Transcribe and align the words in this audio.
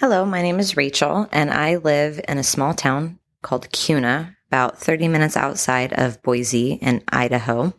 Hello, 0.00 0.24
my 0.24 0.42
name 0.42 0.60
is 0.60 0.76
Rachel, 0.76 1.26
and 1.32 1.50
I 1.50 1.74
live 1.74 2.20
in 2.28 2.38
a 2.38 2.44
small 2.44 2.72
town 2.72 3.18
called 3.42 3.68
Kuna, 3.72 4.36
about 4.46 4.78
30 4.78 5.08
minutes 5.08 5.36
outside 5.36 5.92
of 5.92 6.22
Boise 6.22 6.74
in 6.74 7.02
Idaho. 7.08 7.74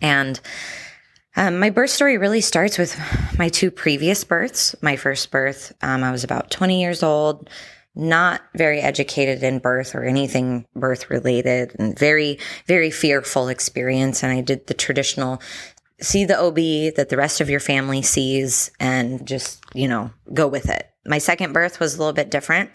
And 0.00 0.38
um, 1.34 1.58
my 1.58 1.70
birth 1.70 1.90
story 1.90 2.18
really 2.18 2.40
starts 2.40 2.78
with 2.78 2.96
my 3.36 3.48
two 3.48 3.72
previous 3.72 4.22
births. 4.22 4.76
My 4.80 4.94
first 4.94 5.32
birth, 5.32 5.72
um, 5.82 6.04
I 6.04 6.12
was 6.12 6.22
about 6.22 6.52
20 6.52 6.80
years 6.80 7.02
old, 7.02 7.50
not 7.96 8.42
very 8.54 8.80
educated 8.80 9.42
in 9.42 9.58
birth 9.58 9.96
or 9.96 10.04
anything 10.04 10.66
birth 10.76 11.10
related, 11.10 11.74
and 11.80 11.98
very, 11.98 12.38
very 12.66 12.92
fearful 12.92 13.48
experience. 13.48 14.22
And 14.22 14.30
I 14.30 14.40
did 14.40 14.68
the 14.68 14.74
traditional 14.74 15.42
see 16.00 16.24
the 16.24 16.38
OB 16.38 16.94
that 16.96 17.08
the 17.08 17.16
rest 17.16 17.40
of 17.40 17.48
your 17.48 17.60
family 17.60 18.02
sees 18.02 18.70
and 18.78 19.26
just, 19.26 19.64
you 19.74 19.88
know, 19.88 20.10
go 20.32 20.46
with 20.46 20.68
it. 20.68 20.90
My 21.06 21.18
second 21.18 21.52
birth 21.52 21.78
was 21.78 21.94
a 21.94 21.98
little 21.98 22.12
bit 22.12 22.30
different. 22.30 22.70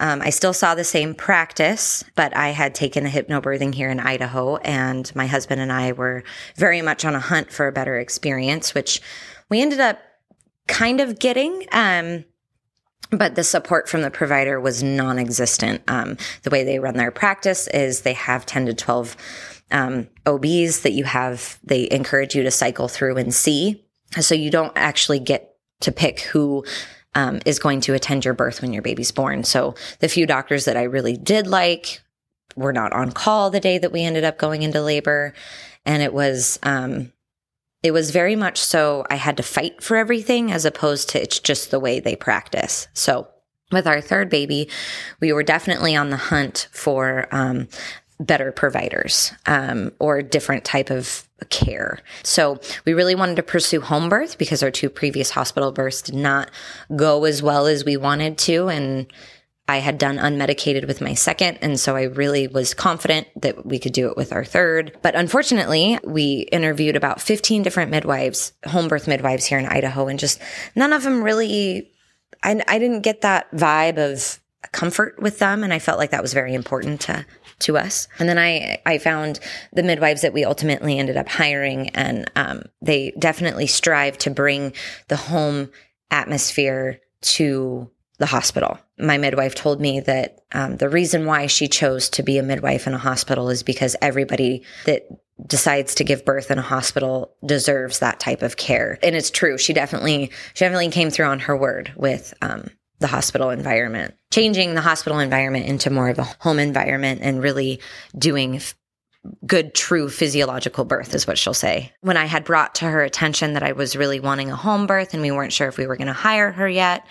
Um, 0.00 0.22
I 0.22 0.30
still 0.30 0.54
saw 0.54 0.74
the 0.74 0.84
same 0.84 1.14
practice, 1.14 2.02
but 2.14 2.34
I 2.34 2.48
had 2.48 2.74
taken 2.74 3.06
a 3.06 3.10
hypnobirthing 3.10 3.74
here 3.74 3.90
in 3.90 4.00
Idaho, 4.00 4.56
and 4.56 5.14
my 5.14 5.26
husband 5.26 5.60
and 5.60 5.70
I 5.70 5.92
were 5.92 6.24
very 6.56 6.80
much 6.80 7.04
on 7.04 7.14
a 7.14 7.20
hunt 7.20 7.52
for 7.52 7.66
a 7.68 7.72
better 7.72 7.98
experience, 7.98 8.74
which 8.74 9.02
we 9.50 9.60
ended 9.60 9.80
up 9.80 9.98
kind 10.66 11.00
of 11.00 11.18
getting. 11.18 11.66
Um, 11.72 12.24
but 13.10 13.34
the 13.34 13.44
support 13.44 13.88
from 13.88 14.02
the 14.02 14.10
provider 14.10 14.58
was 14.60 14.82
non 14.82 15.18
existent. 15.18 15.82
Um, 15.86 16.16
the 16.42 16.50
way 16.50 16.64
they 16.64 16.78
run 16.78 16.96
their 16.96 17.10
practice 17.10 17.68
is 17.68 18.00
they 18.00 18.14
have 18.14 18.46
10 18.46 18.66
to 18.66 18.74
12 18.74 19.16
um, 19.74 20.08
OBs 20.24 20.80
that 20.80 20.92
you 20.92 21.04
have, 21.04 21.58
they 21.64 21.90
encourage 21.90 22.34
you 22.34 22.44
to 22.44 22.50
cycle 22.50 22.88
through 22.88 23.16
and 23.16 23.34
see. 23.34 23.84
So 24.20 24.34
you 24.34 24.50
don't 24.50 24.72
actually 24.76 25.18
get 25.18 25.56
to 25.80 25.90
pick 25.90 26.20
who 26.20 26.64
um, 27.16 27.40
is 27.44 27.58
going 27.58 27.80
to 27.82 27.94
attend 27.94 28.24
your 28.24 28.34
birth 28.34 28.62
when 28.62 28.72
your 28.72 28.82
baby's 28.82 29.10
born. 29.10 29.42
So 29.42 29.74
the 29.98 30.08
few 30.08 30.26
doctors 30.26 30.64
that 30.64 30.76
I 30.76 30.84
really 30.84 31.16
did 31.16 31.48
like 31.48 32.00
were 32.54 32.72
not 32.72 32.92
on 32.92 33.10
call 33.10 33.50
the 33.50 33.60
day 33.60 33.76
that 33.78 33.92
we 33.92 34.02
ended 34.02 34.22
up 34.22 34.38
going 34.38 34.62
into 34.62 34.80
labor. 34.80 35.34
And 35.84 36.02
it 36.02 36.14
was, 36.14 36.58
um, 36.62 37.12
it 37.82 37.90
was 37.90 38.12
very 38.12 38.36
much 38.36 38.58
so 38.58 39.04
I 39.10 39.16
had 39.16 39.36
to 39.38 39.42
fight 39.42 39.82
for 39.82 39.96
everything 39.96 40.52
as 40.52 40.64
opposed 40.64 41.10
to 41.10 41.22
it's 41.22 41.40
just 41.40 41.72
the 41.72 41.80
way 41.80 41.98
they 41.98 42.14
practice. 42.14 42.86
So 42.94 43.26
with 43.72 43.86
our 43.88 44.00
third 44.00 44.30
baby, 44.30 44.68
we 45.20 45.32
were 45.32 45.42
definitely 45.42 45.96
on 45.96 46.10
the 46.10 46.16
hunt 46.16 46.68
for 46.70 47.26
um, 47.32 47.66
better 48.20 48.52
providers 48.52 49.32
um, 49.46 49.92
or 49.98 50.22
different 50.22 50.64
type 50.64 50.90
of 50.90 51.28
care. 51.50 51.98
So 52.22 52.60
we 52.84 52.94
really 52.94 53.14
wanted 53.14 53.36
to 53.36 53.42
pursue 53.42 53.80
home 53.80 54.08
birth 54.08 54.38
because 54.38 54.62
our 54.62 54.70
two 54.70 54.88
previous 54.88 55.30
hospital 55.30 55.72
births 55.72 56.02
did 56.02 56.14
not 56.14 56.50
go 56.94 57.24
as 57.24 57.42
well 57.42 57.66
as 57.66 57.84
we 57.84 57.96
wanted 57.96 58.38
to. 58.38 58.68
And 58.68 59.06
I 59.66 59.78
had 59.78 59.98
done 59.98 60.18
unmedicated 60.18 60.86
with 60.86 61.00
my 61.00 61.14
second. 61.14 61.58
And 61.62 61.80
so 61.80 61.96
I 61.96 62.02
really 62.02 62.46
was 62.46 62.74
confident 62.74 63.28
that 63.40 63.64
we 63.64 63.78
could 63.78 63.92
do 63.94 64.08
it 64.08 64.16
with 64.16 64.32
our 64.32 64.44
third. 64.44 64.96
But 65.02 65.14
unfortunately, 65.14 65.98
we 66.04 66.48
interviewed 66.52 66.96
about 66.96 67.20
15 67.20 67.62
different 67.62 67.90
midwives, 67.90 68.52
home 68.66 68.88
birth 68.88 69.08
midwives 69.08 69.46
here 69.46 69.58
in 69.58 69.66
Idaho, 69.66 70.06
and 70.06 70.18
just 70.18 70.40
none 70.76 70.92
of 70.92 71.02
them 71.02 71.22
really, 71.22 71.90
I, 72.42 72.62
I 72.68 72.78
didn't 72.78 73.00
get 73.00 73.22
that 73.22 73.50
vibe 73.52 73.96
of 73.96 74.38
comfort 74.72 75.20
with 75.20 75.38
them. 75.38 75.64
And 75.64 75.72
I 75.72 75.78
felt 75.78 75.98
like 75.98 76.10
that 76.10 76.22
was 76.22 76.34
very 76.34 76.54
important 76.54 77.00
to 77.02 77.24
to 77.60 77.76
us. 77.76 78.08
And 78.18 78.28
then 78.28 78.38
I, 78.38 78.80
I 78.86 78.98
found 78.98 79.40
the 79.72 79.82
midwives 79.82 80.22
that 80.22 80.32
we 80.32 80.44
ultimately 80.44 80.98
ended 80.98 81.16
up 81.16 81.28
hiring, 81.28 81.90
and 81.90 82.30
um, 82.36 82.62
they 82.82 83.12
definitely 83.18 83.66
strive 83.66 84.18
to 84.18 84.30
bring 84.30 84.72
the 85.08 85.16
home 85.16 85.70
atmosphere 86.10 87.00
to 87.22 87.90
the 88.18 88.26
hospital. 88.26 88.78
My 88.98 89.18
midwife 89.18 89.54
told 89.54 89.80
me 89.80 90.00
that 90.00 90.42
um, 90.52 90.76
the 90.76 90.88
reason 90.88 91.26
why 91.26 91.46
she 91.46 91.66
chose 91.66 92.08
to 92.10 92.22
be 92.22 92.38
a 92.38 92.42
midwife 92.42 92.86
in 92.86 92.94
a 92.94 92.98
hospital 92.98 93.50
is 93.50 93.62
because 93.62 93.96
everybody 94.00 94.62
that 94.84 95.02
decides 95.46 95.96
to 95.96 96.04
give 96.04 96.24
birth 96.24 96.50
in 96.50 96.58
a 96.58 96.62
hospital 96.62 97.34
deserves 97.44 97.98
that 97.98 98.20
type 98.20 98.42
of 98.42 98.56
care. 98.56 98.98
And 99.02 99.16
it's 99.16 99.30
true. 99.30 99.58
She 99.58 99.72
definitely, 99.72 100.30
she 100.54 100.64
definitely 100.64 100.90
came 100.90 101.10
through 101.10 101.26
on 101.26 101.40
her 101.40 101.56
word 101.56 101.92
with 101.96 102.34
um, 102.40 102.68
the 103.04 103.08
hospital 103.08 103.50
environment, 103.50 104.14
changing 104.32 104.72
the 104.72 104.80
hospital 104.80 105.18
environment 105.18 105.66
into 105.66 105.90
more 105.90 106.08
of 106.08 106.18
a 106.18 106.24
home 106.40 106.58
environment 106.58 107.20
and 107.22 107.42
really 107.42 107.78
doing 108.16 108.56
f- 108.56 108.74
good, 109.46 109.74
true 109.74 110.08
physiological 110.08 110.86
birth 110.86 111.14
is 111.14 111.26
what 111.26 111.36
she'll 111.36 111.52
say. 111.52 111.92
When 112.00 112.16
I 112.16 112.24
had 112.24 112.44
brought 112.44 112.76
to 112.76 112.86
her 112.86 113.02
attention 113.02 113.52
that 113.52 113.62
I 113.62 113.72
was 113.72 113.94
really 113.94 114.20
wanting 114.20 114.50
a 114.50 114.56
home 114.56 114.86
birth 114.86 115.12
and 115.12 115.22
we 115.22 115.30
weren't 115.30 115.52
sure 115.52 115.68
if 115.68 115.76
we 115.76 115.86
were 115.86 115.98
going 115.98 116.06
to 116.06 116.14
hire 116.14 116.50
her 116.50 116.66
yet, 116.66 117.06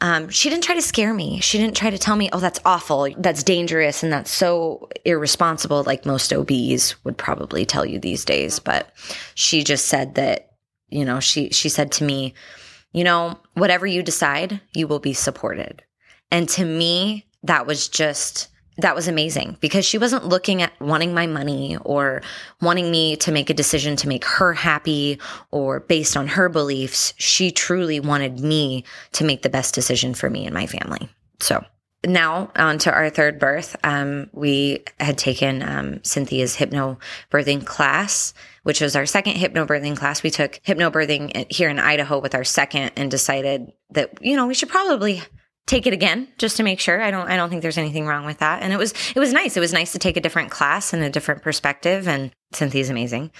um, 0.00 0.28
she 0.28 0.50
didn't 0.50 0.62
try 0.62 0.76
to 0.76 0.82
scare 0.82 1.12
me. 1.12 1.40
She 1.40 1.58
didn't 1.58 1.76
try 1.76 1.90
to 1.90 1.98
tell 1.98 2.14
me, 2.14 2.30
oh, 2.32 2.38
that's 2.38 2.60
awful, 2.64 3.08
that's 3.18 3.42
dangerous, 3.42 4.04
and 4.04 4.12
that's 4.12 4.30
so 4.30 4.88
irresponsible, 5.04 5.82
like 5.82 6.06
most 6.06 6.32
OBs 6.32 6.94
would 7.02 7.18
probably 7.18 7.66
tell 7.66 7.84
you 7.84 7.98
these 7.98 8.24
days. 8.24 8.60
But 8.60 8.92
she 9.34 9.64
just 9.64 9.86
said 9.86 10.14
that, 10.14 10.52
you 10.90 11.04
know, 11.04 11.18
she 11.18 11.50
she 11.50 11.68
said 11.68 11.90
to 11.92 12.04
me, 12.04 12.34
you 12.94 13.04
know, 13.04 13.38
whatever 13.52 13.86
you 13.86 14.02
decide, 14.02 14.60
you 14.72 14.86
will 14.86 15.00
be 15.00 15.12
supported. 15.12 15.82
And 16.30 16.48
to 16.50 16.64
me, 16.64 17.26
that 17.42 17.66
was 17.66 17.88
just, 17.88 18.48
that 18.78 18.94
was 18.94 19.08
amazing 19.08 19.58
because 19.60 19.84
she 19.84 19.98
wasn't 19.98 20.26
looking 20.26 20.62
at 20.62 20.80
wanting 20.80 21.12
my 21.12 21.26
money 21.26 21.76
or 21.84 22.22
wanting 22.62 22.90
me 22.90 23.16
to 23.16 23.32
make 23.32 23.50
a 23.50 23.54
decision 23.54 23.96
to 23.96 24.08
make 24.08 24.24
her 24.24 24.52
happy 24.52 25.18
or 25.50 25.80
based 25.80 26.16
on 26.16 26.28
her 26.28 26.48
beliefs. 26.48 27.12
She 27.18 27.50
truly 27.50 28.00
wanted 28.00 28.40
me 28.40 28.84
to 29.12 29.24
make 29.24 29.42
the 29.42 29.50
best 29.50 29.74
decision 29.74 30.14
for 30.14 30.30
me 30.30 30.46
and 30.46 30.54
my 30.54 30.66
family. 30.66 31.08
So 31.40 31.64
now 32.04 32.50
on 32.56 32.78
to 32.78 32.92
our 32.92 33.10
third 33.10 33.38
birth. 33.38 33.76
Um, 33.84 34.30
we 34.32 34.84
had 35.00 35.18
taken 35.18 35.62
um, 35.62 36.00
Cynthia's 36.04 36.56
hypnobirthing 36.56 37.64
class, 37.64 38.34
which 38.62 38.80
was 38.80 38.96
our 38.96 39.06
second 39.06 39.34
hypnobirthing 39.34 39.96
class. 39.96 40.22
We 40.22 40.30
took 40.30 40.60
hypnobirthing 40.66 41.52
here 41.52 41.68
in 41.68 41.78
Idaho 41.78 42.20
with 42.20 42.34
our 42.34 42.44
second 42.44 42.92
and 42.96 43.10
decided 43.10 43.72
that, 43.90 44.18
you 44.20 44.36
know, 44.36 44.46
we 44.46 44.54
should 44.54 44.68
probably 44.68 45.22
take 45.66 45.86
it 45.86 45.92
again 45.92 46.28
just 46.38 46.58
to 46.58 46.62
make 46.62 46.80
sure. 46.80 47.00
I 47.00 47.10
don't 47.10 47.28
I 47.28 47.36
don't 47.36 47.48
think 47.48 47.62
there's 47.62 47.78
anything 47.78 48.06
wrong 48.06 48.26
with 48.26 48.38
that. 48.38 48.62
And 48.62 48.72
it 48.72 48.76
was 48.76 48.92
it 49.14 49.18
was 49.18 49.32
nice. 49.32 49.56
It 49.56 49.60
was 49.60 49.72
nice 49.72 49.92
to 49.92 49.98
take 49.98 50.16
a 50.16 50.20
different 50.20 50.50
class 50.50 50.92
and 50.92 51.02
a 51.02 51.10
different 51.10 51.42
perspective 51.42 52.06
and 52.06 52.32
Cynthia's 52.52 52.90
amazing. 52.90 53.30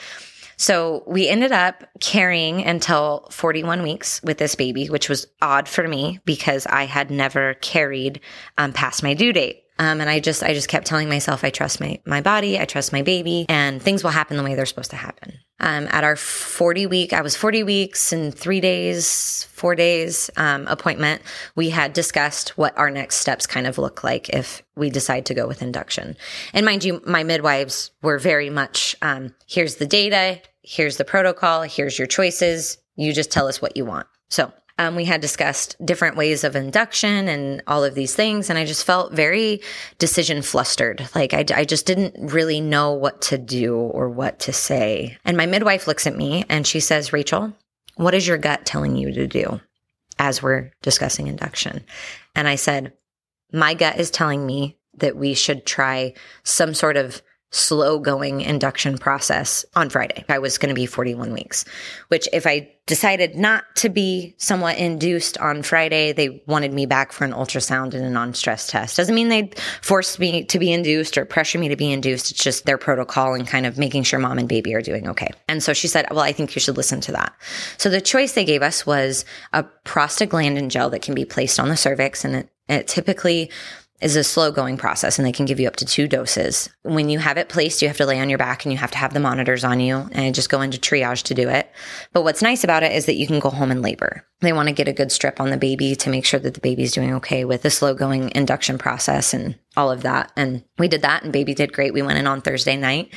So 0.56 1.02
we 1.06 1.28
ended 1.28 1.52
up 1.52 1.84
carrying 2.00 2.64
until 2.64 3.28
41 3.30 3.82
weeks 3.82 4.22
with 4.22 4.38
this 4.38 4.54
baby, 4.54 4.86
which 4.86 5.08
was 5.08 5.26
odd 5.42 5.68
for 5.68 5.86
me 5.88 6.20
because 6.24 6.66
I 6.66 6.84
had 6.84 7.10
never 7.10 7.54
carried 7.54 8.20
um, 8.58 8.72
past 8.72 9.02
my 9.02 9.14
due 9.14 9.32
date. 9.32 9.63
Um, 9.78 10.00
and 10.00 10.08
I 10.08 10.20
just, 10.20 10.42
I 10.42 10.54
just 10.54 10.68
kept 10.68 10.86
telling 10.86 11.08
myself, 11.08 11.42
I 11.42 11.50
trust 11.50 11.80
my, 11.80 12.00
my 12.06 12.20
body, 12.20 12.58
I 12.60 12.64
trust 12.64 12.92
my 12.92 13.02
baby, 13.02 13.46
and 13.48 13.82
things 13.82 14.04
will 14.04 14.10
happen 14.10 14.36
the 14.36 14.42
way 14.42 14.54
they're 14.54 14.66
supposed 14.66 14.90
to 14.90 14.96
happen. 14.96 15.38
Um, 15.60 15.88
at 15.90 16.04
our 16.04 16.16
40 16.16 16.86
week, 16.86 17.12
I 17.12 17.22
was 17.22 17.36
40 17.36 17.62
weeks 17.62 18.12
and 18.12 18.34
three 18.34 18.60
days, 18.60 19.44
four 19.50 19.74
days 19.74 20.30
um, 20.36 20.66
appointment. 20.66 21.22
We 21.54 21.70
had 21.70 21.92
discussed 21.92 22.50
what 22.58 22.76
our 22.76 22.90
next 22.90 23.16
steps 23.16 23.46
kind 23.46 23.66
of 23.66 23.78
look 23.78 24.04
like 24.04 24.28
if 24.28 24.62
we 24.76 24.90
decide 24.90 25.26
to 25.26 25.34
go 25.34 25.46
with 25.46 25.62
induction. 25.62 26.16
And 26.52 26.66
mind 26.66 26.84
you, 26.84 27.00
my 27.06 27.22
midwives 27.22 27.92
were 28.02 28.18
very 28.18 28.50
much, 28.50 28.94
um, 29.02 29.34
here's 29.46 29.76
the 29.76 29.86
data, 29.86 30.40
here's 30.62 30.96
the 30.96 31.04
protocol, 31.04 31.62
here's 31.62 31.98
your 31.98 32.08
choices. 32.08 32.78
You 32.96 33.12
just 33.12 33.32
tell 33.32 33.48
us 33.48 33.62
what 33.62 33.76
you 33.76 33.84
want. 33.84 34.06
So 34.28 34.52
um, 34.78 34.96
we 34.96 35.04
had 35.04 35.20
discussed 35.20 35.76
different 35.84 36.16
ways 36.16 36.42
of 36.42 36.56
induction 36.56 37.28
and 37.28 37.62
all 37.66 37.84
of 37.84 37.94
these 37.94 38.14
things. 38.14 38.50
And 38.50 38.58
I 38.58 38.64
just 38.64 38.84
felt 38.84 39.12
very 39.12 39.60
decision 39.98 40.42
flustered. 40.42 41.08
Like 41.14 41.32
I, 41.32 41.44
I 41.54 41.64
just 41.64 41.86
didn't 41.86 42.32
really 42.32 42.60
know 42.60 42.92
what 42.92 43.22
to 43.22 43.38
do 43.38 43.76
or 43.76 44.08
what 44.08 44.40
to 44.40 44.52
say. 44.52 45.16
And 45.24 45.36
my 45.36 45.46
midwife 45.46 45.86
looks 45.86 46.06
at 46.06 46.16
me 46.16 46.44
and 46.48 46.66
she 46.66 46.80
says, 46.80 47.12
Rachel, 47.12 47.52
what 47.96 48.14
is 48.14 48.26
your 48.26 48.38
gut 48.38 48.66
telling 48.66 48.96
you 48.96 49.12
to 49.12 49.26
do 49.28 49.60
as 50.18 50.42
we're 50.42 50.72
discussing 50.82 51.28
induction? 51.28 51.84
And 52.34 52.48
I 52.48 52.56
said, 52.56 52.92
my 53.52 53.74
gut 53.74 53.98
is 53.98 54.10
telling 54.10 54.44
me 54.44 54.76
that 54.98 55.16
we 55.16 55.34
should 55.34 55.64
try 55.64 56.14
some 56.42 56.74
sort 56.74 56.96
of 56.96 57.22
slow 57.54 58.00
going 58.00 58.40
induction 58.40 58.98
process 58.98 59.64
on 59.76 59.88
Friday. 59.88 60.24
I 60.28 60.40
was 60.40 60.58
going 60.58 60.70
to 60.70 60.74
be 60.74 60.86
41 60.86 61.32
weeks, 61.32 61.64
which 62.08 62.28
if 62.32 62.48
I 62.48 62.72
decided 62.86 63.36
not 63.36 63.64
to 63.76 63.88
be 63.88 64.34
somewhat 64.38 64.76
induced 64.76 65.38
on 65.38 65.62
Friday, 65.62 66.12
they 66.12 66.42
wanted 66.46 66.72
me 66.72 66.84
back 66.84 67.12
for 67.12 67.24
an 67.24 67.32
ultrasound 67.32 67.94
and 67.94 68.04
a 68.04 68.10
non 68.10 68.34
stress 68.34 68.66
test. 68.68 68.96
Doesn't 68.96 69.14
mean 69.14 69.28
they 69.28 69.50
forced 69.82 70.18
me 70.18 70.44
to 70.44 70.58
be 70.58 70.72
induced 70.72 71.16
or 71.16 71.24
pressure 71.24 71.58
me 71.58 71.68
to 71.68 71.76
be 71.76 71.92
induced. 71.92 72.32
It's 72.32 72.42
just 72.42 72.66
their 72.66 72.76
protocol 72.76 73.34
and 73.34 73.46
kind 73.46 73.66
of 73.66 73.78
making 73.78 74.02
sure 74.02 74.18
mom 74.18 74.38
and 74.38 74.48
baby 74.48 74.74
are 74.74 74.82
doing 74.82 75.08
okay. 75.08 75.30
And 75.48 75.62
so 75.62 75.72
she 75.72 75.86
said, 75.86 76.06
well, 76.10 76.20
I 76.20 76.32
think 76.32 76.54
you 76.56 76.60
should 76.60 76.76
listen 76.76 77.00
to 77.02 77.12
that. 77.12 77.34
So 77.78 77.88
the 77.88 78.00
choice 78.00 78.32
they 78.32 78.44
gave 78.44 78.62
us 78.62 78.84
was 78.84 79.24
a 79.52 79.64
prostaglandin 79.84 80.70
gel 80.70 80.90
that 80.90 81.02
can 81.02 81.14
be 81.14 81.24
placed 81.24 81.60
on 81.60 81.68
the 81.68 81.76
cervix 81.76 82.24
and 82.24 82.34
it, 82.34 82.50
it 82.68 82.88
typically 82.88 83.50
is 84.00 84.16
a 84.16 84.24
slow 84.24 84.50
going 84.50 84.76
process 84.76 85.18
and 85.18 85.26
they 85.26 85.32
can 85.32 85.46
give 85.46 85.60
you 85.60 85.68
up 85.68 85.76
to 85.76 85.84
two 85.84 86.08
doses. 86.08 86.68
When 86.82 87.08
you 87.08 87.18
have 87.20 87.38
it 87.38 87.48
placed, 87.48 87.80
you 87.80 87.88
have 87.88 87.96
to 87.98 88.06
lay 88.06 88.20
on 88.20 88.28
your 88.28 88.38
back 88.38 88.64
and 88.64 88.72
you 88.72 88.78
have 88.78 88.90
to 88.90 88.98
have 88.98 89.14
the 89.14 89.20
monitors 89.20 89.64
on 89.64 89.80
you 89.80 90.08
and 90.12 90.34
just 90.34 90.50
go 90.50 90.60
into 90.60 90.78
triage 90.78 91.22
to 91.24 91.34
do 91.34 91.48
it. 91.48 91.70
But 92.12 92.22
what's 92.22 92.42
nice 92.42 92.64
about 92.64 92.82
it 92.82 92.92
is 92.92 93.06
that 93.06 93.14
you 93.14 93.26
can 93.26 93.38
go 93.38 93.50
home 93.50 93.70
and 93.70 93.82
labor. 93.82 94.26
They 94.40 94.52
want 94.52 94.68
to 94.68 94.74
get 94.74 94.88
a 94.88 94.92
good 94.92 95.12
strip 95.12 95.40
on 95.40 95.50
the 95.50 95.56
baby 95.56 95.94
to 95.96 96.10
make 96.10 96.24
sure 96.24 96.40
that 96.40 96.54
the 96.54 96.60
baby's 96.60 96.92
doing 96.92 97.14
okay 97.14 97.44
with 97.44 97.62
the 97.62 97.70
slow 97.70 97.94
going 97.94 98.30
induction 98.34 98.78
process 98.78 99.32
and 99.32 99.58
all 99.76 99.90
of 99.90 100.02
that. 100.02 100.32
And 100.36 100.64
we 100.78 100.88
did 100.88 101.02
that 101.02 101.22
and 101.22 101.32
baby 101.32 101.54
did 101.54 101.72
great. 101.72 101.94
We 101.94 102.02
went 102.02 102.18
in 102.18 102.26
on 102.26 102.42
Thursday 102.42 102.76
night 102.76 103.14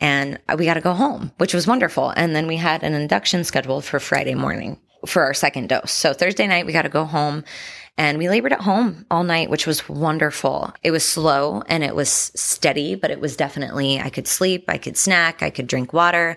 and 0.00 0.38
we 0.58 0.66
got 0.66 0.74
to 0.74 0.80
go 0.80 0.92
home, 0.92 1.32
which 1.38 1.54
was 1.54 1.66
wonderful. 1.66 2.10
And 2.16 2.36
then 2.36 2.46
we 2.46 2.56
had 2.56 2.82
an 2.82 2.94
induction 2.94 3.44
scheduled 3.44 3.84
for 3.84 4.00
Friday 4.00 4.34
morning 4.34 4.78
for 5.06 5.22
our 5.22 5.34
second 5.34 5.68
dose. 5.68 5.92
So 5.92 6.12
Thursday 6.12 6.46
night, 6.46 6.66
we 6.66 6.72
got 6.72 6.82
to 6.82 6.88
go 6.88 7.04
home 7.04 7.44
and 7.98 8.18
we 8.18 8.28
labored 8.28 8.52
at 8.52 8.60
home 8.60 9.06
all 9.10 9.24
night, 9.24 9.48
which 9.48 9.66
was 9.66 9.88
wonderful. 9.88 10.74
It 10.82 10.90
was 10.90 11.02
slow 11.02 11.62
and 11.66 11.82
it 11.82 11.94
was 11.94 12.10
steady, 12.10 12.94
but 12.94 13.10
it 13.10 13.20
was 13.20 13.36
definitely, 13.36 13.98
I 13.98 14.10
could 14.10 14.28
sleep, 14.28 14.66
I 14.68 14.76
could 14.76 14.98
snack, 14.98 15.42
I 15.42 15.48
could 15.48 15.66
drink 15.66 15.94
water. 15.94 16.36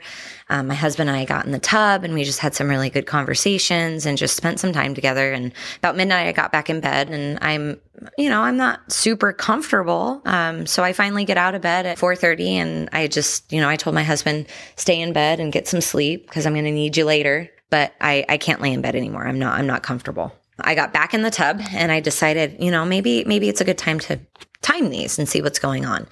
Um, 0.50 0.68
my 0.68 0.74
husband 0.74 1.10
and 1.10 1.18
I 1.18 1.25
got 1.25 1.45
in 1.45 1.51
the 1.51 1.60
tub 1.60 2.06
and 2.06 2.13
we 2.13 2.24
just 2.24 2.39
had 2.39 2.56
some 2.56 2.69
really 2.69 2.89
good 2.89 3.06
conversations 3.06 4.06
and 4.06 4.18
just 4.18 4.38
spent 4.38 4.62
some 4.62 4.71
time 4.71 4.95
together. 4.95 5.33
And 5.33 5.51
about 5.80 5.98
midnight, 5.98 6.27
I 6.27 6.31
got 6.31 6.54
back 6.54 6.69
in 6.69 6.80
bed 6.80 7.10
and 7.10 7.38
I'm, 7.42 7.81
you 8.18 8.30
know, 8.30 8.42
I'm 8.42 8.56
not 8.56 8.89
super 8.89 9.33
comfortable. 9.33 10.21
Um, 10.24 10.66
so 10.66 10.81
I 10.81 10.94
finally 10.94 11.25
get 11.25 11.38
out 11.38 11.56
of 11.56 11.62
bed 11.62 11.86
at 11.86 11.98
4.30 11.98 12.51
and 12.51 12.89
I 12.94 13.07
just, 13.07 13.51
you 13.51 13.60
know, 13.60 13.68
I 13.68 13.75
told 13.75 13.95
my 13.95 14.04
husband, 14.04 14.48
stay 14.77 15.01
in 15.01 15.12
bed 15.12 15.42
and 15.42 15.51
get 15.51 15.68
some 15.68 15.81
sleep 15.81 16.25
because 16.27 16.45
I'm 16.45 16.54
going 16.54 16.63
to 16.63 16.71
need 16.71 16.95
you 16.95 17.04
later. 17.04 17.51
But 17.69 17.94
I, 18.01 18.25
I 18.27 18.38
can't 18.38 18.62
lay 18.62 18.74
in 18.74 18.81
bed 18.81 18.95
anymore. 18.95 19.27
I'm 19.27 19.39
not, 19.39 19.57
I'm 19.57 19.68
not 19.68 19.83
comfortable. 19.83 20.33
I 20.62 20.75
got 20.75 20.92
back 20.92 21.13
in 21.13 21.21
the 21.21 21.31
tub 21.31 21.62
and 21.71 21.92
I 21.92 22.00
decided, 22.00 22.57
you 22.60 22.71
know, 22.71 22.86
maybe, 22.86 23.24
maybe 23.25 23.48
it's 23.48 23.62
a 23.62 23.66
good 23.66 23.77
time 23.77 24.00
to 24.01 24.19
time 24.62 24.89
these 24.89 25.18
and 25.18 25.27
see 25.27 25.42
what's 25.42 25.60
going 25.60 25.86
on. 25.86 26.07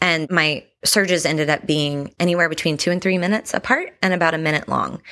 And 0.00 0.30
my 0.30 0.64
surges 0.84 1.26
ended 1.26 1.50
up 1.50 1.66
being 1.66 2.14
anywhere 2.20 2.48
between 2.48 2.76
two 2.76 2.90
and 2.90 3.02
three 3.02 3.18
minutes 3.18 3.52
apart 3.52 3.96
and 4.02 4.14
about 4.14 4.34
a 4.34 4.38
minute 4.38 4.68
long. 4.68 5.02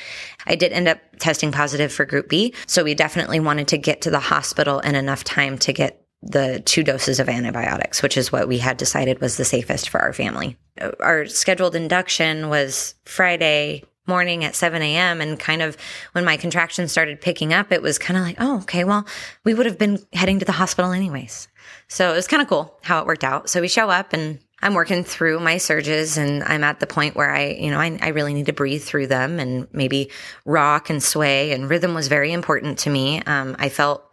I 0.47 0.55
did 0.55 0.73
end 0.73 0.87
up 0.87 0.99
testing 1.19 1.51
positive 1.51 1.93
for 1.93 2.05
group 2.05 2.29
B. 2.29 2.55
So 2.67 2.85
we 2.85 2.95
definitely 2.95 3.41
wanted 3.41 3.69
to 3.69 3.79
get 3.79 4.03
to 4.03 4.11
the 4.11 4.21
hospital 4.21 4.79
in 4.81 4.95
enough 4.95 5.25
time 5.25 5.59
to 5.59 5.73
get 5.73 6.03
the 6.23 6.63
two 6.65 6.83
doses 6.83 7.21
of 7.21 7.29
antibiotics, 7.29 8.03
which 8.03 8.17
is 8.17 8.33
what 8.33 8.49
we 8.49 8.59
had 8.59 8.77
decided 8.77 9.21
was 9.21 9.37
the 9.37 9.45
safest 9.45 9.89
for 9.89 10.01
our 10.01 10.13
family. 10.13 10.57
Our 11.01 11.27
scheduled 11.27 11.75
induction 11.75 12.49
was 12.49 12.95
Friday, 13.05 13.85
morning 14.07 14.45
at 14.45 14.55
7 14.55 14.81
a.m. 14.83 15.21
And 15.21 15.39
kind 15.39 15.63
of 15.63 15.77
when 16.13 16.25
my 16.25 16.37
contractions 16.37 16.93
started 16.93 17.21
picking 17.21 17.53
up, 17.53 17.73
it 17.73 17.83
was 17.83 17.99
kind 17.99 18.17
of 18.17 18.23
like, 18.23 18.37
oh, 18.39 18.59
okay, 18.59 18.85
well, 18.85 19.07
we 19.45 19.55
would 19.55 19.67
have 19.67 19.79
been 19.79 19.99
heading 20.13 20.39
to 20.39 20.45
the 20.45 20.53
hospital 20.53 20.93
anyways. 20.93 21.49
So 21.89 22.13
it 22.13 22.17
was 22.17 22.27
kind 22.27 22.43
of 22.43 22.49
cool 22.49 22.77
how 22.83 23.01
it 23.01 23.07
worked 23.07 23.25
out. 23.25 23.49
So 23.49 23.61
we 23.61 23.69
show 23.69 23.91
up 23.91 24.13
and 24.13 24.39
I'm 24.63 24.75
working 24.75 25.05
through 25.05 25.41
my 25.41 25.59
surges 25.59 26.17
and 26.17 26.43
I'm 26.43 26.65
at 26.65 26.81
the 26.81 26.87
point 26.87 27.15
where 27.15 27.31
I, 27.31 27.51
you 27.51 27.71
know, 27.71 27.79
I, 27.79 27.99
I 28.01 28.09
really 28.09 28.35
need 28.35 28.47
to 28.47 28.53
breathe 28.53 28.83
through 28.83 29.09
them 29.09 29.39
and 29.39 29.69
maybe 29.73 30.11
rock 30.45 30.89
and 30.91 31.03
sway. 31.03 31.53
And 31.53 31.69
rhythm 31.69 31.95
was 31.95 32.09
very 32.09 32.33
important 32.33 32.79
to 32.81 32.91
me. 32.91 33.23
Um, 33.23 33.57
I 33.59 33.69
felt 33.69 34.06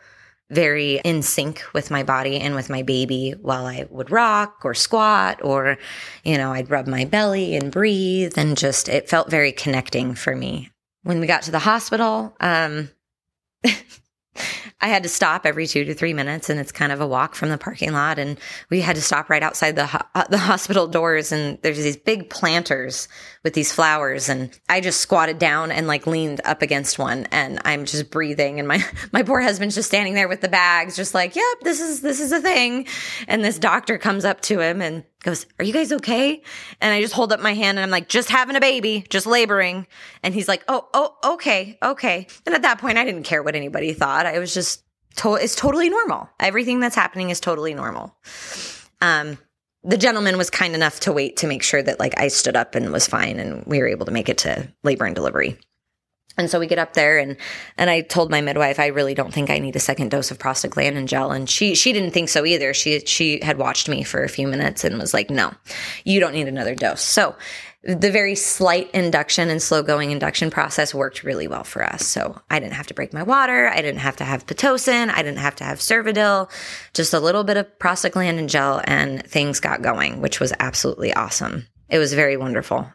very 0.51 0.99
in 1.03 1.21
sync 1.21 1.63
with 1.73 1.91
my 1.91 2.03
body 2.03 2.39
and 2.39 2.55
with 2.55 2.69
my 2.69 2.83
baby 2.83 3.33
while 3.41 3.65
I 3.65 3.87
would 3.89 4.11
rock 4.11 4.61
or 4.63 4.73
squat 4.73 5.39
or, 5.43 5.77
you 6.23 6.37
know, 6.37 6.53
I'd 6.53 6.69
rub 6.69 6.87
my 6.87 7.05
belly 7.05 7.55
and 7.55 7.71
breathe 7.71 8.33
and 8.37 8.57
just, 8.57 8.89
it 8.89 9.09
felt 9.09 9.29
very 9.29 9.51
connecting 9.51 10.15
for 10.15 10.35
me. 10.35 10.69
When 11.03 11.19
we 11.19 11.27
got 11.27 11.43
to 11.43 11.51
the 11.51 11.59
hospital, 11.59 12.35
um, 12.39 12.89
I 14.81 14.87
had 14.87 15.03
to 15.03 15.09
stop 15.09 15.45
every 15.45 15.67
two 15.67 15.85
to 15.85 15.93
three 15.93 16.13
minutes, 16.13 16.49
and 16.49 16.59
it's 16.59 16.71
kind 16.71 16.91
of 16.91 16.99
a 16.99 17.07
walk 17.07 17.35
from 17.35 17.49
the 17.49 17.57
parking 17.57 17.93
lot. 17.93 18.19
And 18.19 18.39
we 18.69 18.81
had 18.81 18.95
to 18.95 19.01
stop 19.01 19.29
right 19.29 19.43
outside 19.43 19.75
the 19.75 19.85
ho- 19.85 20.05
uh, 20.15 20.25
the 20.29 20.37
hospital 20.49 20.87
doors. 20.87 21.31
And 21.31 21.57
there's 21.61 21.77
these 21.77 21.97
big 21.97 22.29
planters 22.29 23.07
with 23.43 23.53
these 23.53 23.71
flowers, 23.71 24.29
and 24.29 24.57
I 24.69 24.81
just 24.81 25.01
squatted 25.01 25.39
down 25.39 25.71
and 25.71 25.87
like 25.87 26.07
leaned 26.07 26.41
up 26.45 26.61
against 26.61 26.99
one, 26.99 27.27
and 27.31 27.61
I'm 27.65 27.85
just 27.85 28.09
breathing, 28.11 28.59
and 28.59 28.67
my 28.67 28.83
my 29.11 29.23
poor 29.23 29.41
husband's 29.41 29.75
just 29.75 29.89
standing 29.89 30.13
there 30.13 30.27
with 30.27 30.41
the 30.41 30.49
bags, 30.49 30.95
just 30.95 31.13
like, 31.13 31.35
"Yep, 31.35 31.61
this 31.61 31.79
is 31.79 32.01
this 32.01 32.19
is 32.19 32.31
a 32.31 32.41
thing." 32.41 32.87
And 33.27 33.43
this 33.43 33.59
doctor 33.59 33.97
comes 33.97 34.25
up 34.25 34.41
to 34.41 34.59
him 34.59 34.81
and 34.81 35.03
goes, 35.23 35.45
Are 35.57 35.65
you 35.65 35.73
guys 35.73 35.91
okay? 35.91 36.41
And 36.79 36.93
I 36.93 37.01
just 37.01 37.13
hold 37.13 37.33
up 37.33 37.39
my 37.39 37.53
hand 37.53 37.77
and 37.79 37.83
I'm 37.83 37.89
like, 37.89 38.07
Just 38.07 38.29
having 38.29 38.55
a 38.55 38.61
baby, 38.61 39.05
just 39.09 39.25
laboring. 39.25 39.87
And 40.21 40.33
he's 40.33 40.47
like, 40.47 40.63
Oh, 40.67 40.87
oh, 40.93 41.15
okay, 41.33 41.77
okay. 41.81 42.27
And 42.45 42.53
at 42.53 42.61
that 42.61 42.79
point, 42.79 42.97
I 42.97 43.05
didn't 43.05 43.23
care 43.23 43.41
what 43.41 43.55
anybody 43.55 43.93
thought. 43.93 44.25
I 44.25 44.39
was 44.39 44.53
just, 44.53 44.83
to- 45.17 45.35
it's 45.35 45.55
totally 45.55 45.89
normal. 45.89 46.29
Everything 46.39 46.79
that's 46.79 46.95
happening 46.95 47.29
is 47.31 47.39
totally 47.39 47.73
normal. 47.73 48.15
Um, 49.01 49.37
the 49.83 49.97
gentleman 49.97 50.37
was 50.37 50.49
kind 50.49 50.75
enough 50.75 51.01
to 51.01 51.11
wait 51.11 51.37
to 51.37 51.47
make 51.47 51.63
sure 51.63 51.81
that 51.83 51.99
like 51.99 52.17
I 52.17 52.29
stood 52.29 52.55
up 52.55 52.75
and 52.75 52.91
was 52.91 53.07
fine 53.07 53.39
and 53.39 53.65
we 53.65 53.79
were 53.79 53.87
able 53.87 54.05
to 54.05 54.11
make 54.13 54.29
it 54.29 54.37
to 54.39 54.71
labor 54.83 55.05
and 55.05 55.15
delivery. 55.15 55.57
And 56.37 56.49
so 56.49 56.59
we 56.59 56.67
get 56.67 56.79
up 56.79 56.93
there 56.93 57.19
and 57.19 57.37
and 57.77 57.89
I 57.89 58.01
told 58.01 58.31
my 58.31 58.41
midwife 58.41 58.79
I 58.79 58.87
really 58.87 59.13
don't 59.13 59.33
think 59.33 59.49
I 59.49 59.59
need 59.59 59.75
a 59.75 59.79
second 59.79 60.11
dose 60.11 60.31
of 60.31 60.39
prostaglandin 60.39 61.05
gel 61.05 61.31
and 61.31 61.49
she 61.49 61.75
she 61.75 61.93
didn't 61.93 62.11
think 62.11 62.29
so 62.29 62.45
either. 62.45 62.73
She 62.73 63.01
she 63.01 63.39
had 63.43 63.57
watched 63.57 63.87
me 63.87 64.03
for 64.03 64.23
a 64.23 64.29
few 64.29 64.47
minutes 64.47 64.83
and 64.83 64.97
was 64.97 65.13
like, 65.13 65.29
"No. 65.29 65.53
You 66.03 66.19
don't 66.19 66.33
need 66.33 66.47
another 66.47 66.75
dose." 66.75 67.01
So 67.01 67.35
the 67.83 68.11
very 68.11 68.33
slight 68.33 68.89
induction 68.91 69.49
and 69.49 69.61
slow 69.61 69.83
going 69.83 70.11
induction 70.11 70.49
process 70.49 70.93
worked 70.93 71.23
really 71.23 71.47
well 71.47 71.65
for 71.65 71.83
us. 71.83 72.07
So 72.07 72.39
I 72.49 72.59
didn't 72.59 72.73
have 72.73 72.87
to 72.87 72.93
break 72.93 73.13
my 73.13 73.23
water. 73.23 73.67
I 73.67 73.81
didn't 73.81 73.99
have 73.99 74.15
to 74.17 74.23
have 74.23 74.45
Pitocin. 74.45 75.09
I 75.09 75.21
didn't 75.21 75.39
have 75.39 75.55
to 75.57 75.65
have 75.65 75.79
Cervidil, 75.79 76.49
just 76.93 77.13
a 77.13 77.19
little 77.19 77.43
bit 77.43 77.57
of 77.57 77.67
prostaglandin 77.79 78.47
gel 78.47 78.81
and 78.85 79.25
things 79.25 79.59
got 79.59 79.81
going, 79.81 80.21
which 80.21 80.39
was 80.39 80.53
absolutely 80.59 81.13
awesome. 81.13 81.67
It 81.93 81.99
was 81.99 82.13
very 82.13 82.37
wonderful. 82.37 82.91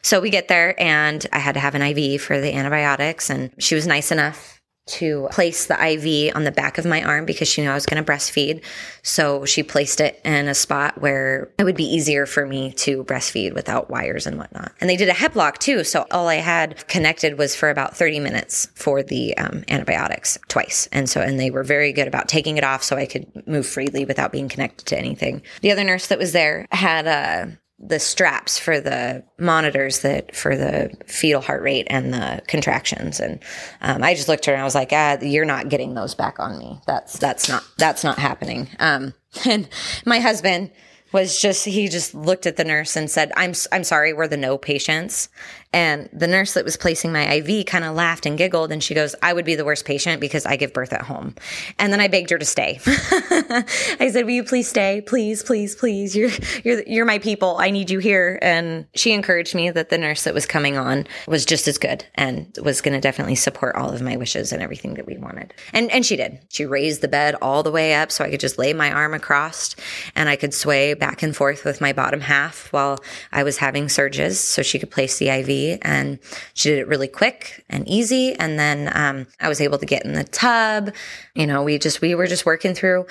So 0.00 0.20
we 0.20 0.30
get 0.30 0.48
there 0.48 0.74
and 0.80 1.24
I 1.34 1.38
had 1.38 1.52
to 1.52 1.60
have 1.60 1.74
an 1.74 1.82
IV 1.82 2.22
for 2.22 2.40
the 2.40 2.54
antibiotics 2.54 3.28
and 3.28 3.52
she 3.58 3.74
was 3.74 3.86
nice 3.86 4.10
enough 4.10 4.58
to 4.86 5.28
place 5.30 5.66
the 5.66 5.74
IV 5.74 6.34
on 6.34 6.44
the 6.44 6.50
back 6.50 6.78
of 6.78 6.86
my 6.86 7.02
arm 7.02 7.26
because 7.26 7.46
she 7.46 7.60
knew 7.60 7.68
I 7.68 7.74
was 7.74 7.84
going 7.84 8.02
to 8.02 8.12
breastfeed. 8.12 8.64
So 9.02 9.44
she 9.44 9.62
placed 9.62 10.00
it 10.00 10.18
in 10.24 10.48
a 10.48 10.54
spot 10.54 10.98
where 10.98 11.50
it 11.58 11.64
would 11.64 11.76
be 11.76 11.84
easier 11.84 12.24
for 12.24 12.46
me 12.46 12.72
to 12.72 13.04
breastfeed 13.04 13.54
without 13.54 13.90
wires 13.90 14.26
and 14.26 14.38
whatnot. 14.38 14.72
And 14.80 14.88
they 14.88 14.96
did 14.96 15.10
a 15.10 15.12
hep 15.12 15.36
lock 15.36 15.58
too. 15.58 15.84
So 15.84 16.06
all 16.10 16.28
I 16.28 16.36
had 16.36 16.86
connected 16.88 17.36
was 17.36 17.54
for 17.54 17.68
about 17.68 17.96
30 17.98 18.20
minutes 18.20 18.68
for 18.74 19.02
the 19.02 19.36
um, 19.36 19.62
antibiotics 19.68 20.38
twice. 20.48 20.88
And 20.90 21.06
so, 21.06 21.20
and 21.20 21.38
they 21.38 21.50
were 21.50 21.64
very 21.64 21.92
good 21.92 22.08
about 22.08 22.28
taking 22.28 22.56
it 22.56 22.64
off 22.64 22.82
so 22.82 22.96
I 22.96 23.04
could 23.04 23.46
move 23.46 23.66
freely 23.66 24.06
without 24.06 24.32
being 24.32 24.48
connected 24.48 24.86
to 24.86 24.98
anything. 24.98 25.42
The 25.60 25.72
other 25.72 25.84
nurse 25.84 26.06
that 26.06 26.18
was 26.18 26.32
there 26.32 26.66
had 26.70 27.06
a, 27.06 27.58
the 27.78 28.00
straps 28.00 28.58
for 28.58 28.80
the 28.80 29.22
monitors 29.38 30.00
that 30.00 30.34
for 30.34 30.56
the 30.56 30.90
fetal 31.06 31.40
heart 31.40 31.62
rate 31.62 31.86
and 31.88 32.12
the 32.12 32.42
contractions. 32.48 33.20
And 33.20 33.38
um, 33.80 34.02
i 34.02 34.14
just 34.14 34.28
looked 34.28 34.48
at 34.48 34.52
her 34.52 34.54
and 34.54 34.62
i 34.62 34.64
was 34.64 34.74
like 34.74 34.92
ah 34.92 35.18
you're 35.22 35.44
not 35.44 35.68
getting 35.68 35.94
those 35.94 36.14
back 36.14 36.40
on 36.40 36.58
me. 36.58 36.80
That's 36.86 37.18
that's 37.18 37.48
not 37.48 37.64
that's 37.76 38.04
not 38.04 38.18
happening. 38.18 38.68
Um, 38.78 39.14
and 39.44 39.68
my 40.04 40.20
husband 40.20 40.70
was 41.12 41.40
just 41.40 41.64
he 41.64 41.88
just 41.88 42.14
looked 42.14 42.46
at 42.46 42.56
the 42.56 42.64
nurse 42.64 42.96
and 42.96 43.10
said 43.10 43.32
i'm 43.36 43.54
i'm 43.72 43.84
sorry 43.84 44.12
we're 44.12 44.28
the 44.28 44.36
no 44.36 44.58
patients 44.58 45.28
and 45.72 46.08
the 46.14 46.26
nurse 46.26 46.54
that 46.54 46.64
was 46.64 46.78
placing 46.78 47.12
my 47.12 47.30
IV 47.34 47.66
kind 47.66 47.84
of 47.84 47.94
laughed 47.94 48.24
and 48.24 48.38
giggled. 48.38 48.72
And 48.72 48.82
she 48.82 48.94
goes, 48.94 49.14
I 49.22 49.34
would 49.34 49.44
be 49.44 49.54
the 49.54 49.66
worst 49.66 49.84
patient 49.84 50.20
because 50.20 50.46
I 50.46 50.56
give 50.56 50.72
birth 50.72 50.94
at 50.94 51.02
home. 51.02 51.34
And 51.78 51.92
then 51.92 52.00
I 52.00 52.08
begged 52.08 52.30
her 52.30 52.38
to 52.38 52.44
stay. 52.44 52.80
I 52.86 54.10
said, 54.10 54.24
Will 54.24 54.32
you 54.32 54.44
please 54.44 54.68
stay? 54.68 55.02
Please, 55.02 55.42
please, 55.42 55.74
please. 55.74 56.16
You're, 56.16 56.30
you're, 56.64 56.82
you're 56.86 57.04
my 57.04 57.18
people. 57.18 57.58
I 57.58 57.70
need 57.70 57.90
you 57.90 57.98
here. 57.98 58.38
And 58.40 58.86
she 58.94 59.12
encouraged 59.12 59.54
me 59.54 59.70
that 59.70 59.90
the 59.90 59.98
nurse 59.98 60.24
that 60.24 60.32
was 60.32 60.46
coming 60.46 60.78
on 60.78 61.06
was 61.26 61.44
just 61.44 61.68
as 61.68 61.76
good 61.76 62.04
and 62.14 62.56
was 62.62 62.80
going 62.80 62.94
to 62.94 63.00
definitely 63.00 63.34
support 63.34 63.76
all 63.76 63.90
of 63.90 64.00
my 64.00 64.16
wishes 64.16 64.52
and 64.52 64.62
everything 64.62 64.94
that 64.94 65.06
we 65.06 65.18
wanted. 65.18 65.52
And, 65.74 65.90
and 65.90 66.04
she 66.04 66.16
did. 66.16 66.38
She 66.48 66.64
raised 66.64 67.02
the 67.02 67.08
bed 67.08 67.34
all 67.42 67.62
the 67.62 67.70
way 67.70 67.94
up 67.94 68.10
so 68.10 68.24
I 68.24 68.30
could 68.30 68.40
just 68.40 68.58
lay 68.58 68.72
my 68.72 68.90
arm 68.90 69.12
across 69.12 69.76
and 70.16 70.30
I 70.30 70.36
could 70.36 70.54
sway 70.54 70.94
back 70.94 71.22
and 71.22 71.36
forth 71.36 71.66
with 71.66 71.82
my 71.82 71.92
bottom 71.92 72.20
half 72.20 72.72
while 72.72 72.98
I 73.32 73.42
was 73.42 73.58
having 73.58 73.90
surges 73.90 74.40
so 74.40 74.62
she 74.62 74.78
could 74.78 74.90
place 74.90 75.18
the 75.18 75.28
IV 75.28 75.58
and 75.74 76.18
she 76.54 76.70
did 76.70 76.78
it 76.78 76.88
really 76.88 77.08
quick 77.08 77.64
and 77.68 77.86
easy. 77.88 78.34
And 78.34 78.58
then 78.58 78.90
um, 78.94 79.26
I 79.40 79.48
was 79.48 79.60
able 79.60 79.78
to 79.78 79.86
get 79.86 80.04
in 80.04 80.14
the 80.14 80.24
tub. 80.24 80.94
You 81.34 81.46
know, 81.46 81.62
we 81.62 81.78
just, 81.78 82.00
we 82.00 82.14
were 82.14 82.26
just 82.26 82.46
working 82.46 82.74
through 82.74 83.06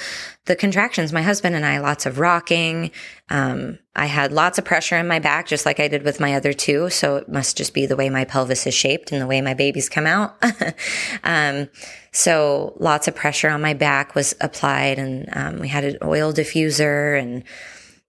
the 0.46 0.56
contractions, 0.56 1.14
my 1.14 1.22
husband 1.22 1.56
and 1.56 1.66
I, 1.66 1.80
lots 1.80 2.06
of 2.06 2.20
rocking. 2.20 2.92
Um, 3.30 3.80
I 3.96 4.06
had 4.06 4.32
lots 4.32 4.58
of 4.58 4.66
pressure 4.66 4.98
in 4.98 5.08
my 5.08 5.20
back, 5.20 5.48
just 5.48 5.66
like 5.66 5.80
I 5.80 5.88
did 5.88 6.04
with 6.04 6.20
my 6.20 6.36
other 6.36 6.54
two. 6.54 6.90
So 6.90 7.18
it 7.18 7.30
must 7.30 7.58
just 7.58 7.74
be 7.74 7.86
the 7.86 7.96
way 7.96 8.10
my 8.10 8.26
pelvis 8.26 8.66
is 8.68 8.74
shaped 8.74 9.12
and 9.12 9.22
the 9.22 9.28
way 9.28 9.42
my 9.42 9.54
babies 9.54 9.90
come 9.90 10.06
out. 10.06 10.36
um, 11.24 11.70
so 12.12 12.74
lots 12.80 13.08
of 13.08 13.16
pressure 13.16 13.50
on 13.50 13.62
my 13.62 13.74
back 13.74 14.16
was 14.16 14.36
applied 14.42 15.00
and 15.00 15.30
um, 15.34 15.60
we 15.60 15.68
had 15.68 15.84
an 15.84 15.98
oil 16.04 16.34
diffuser 16.34 17.20
and 17.20 17.44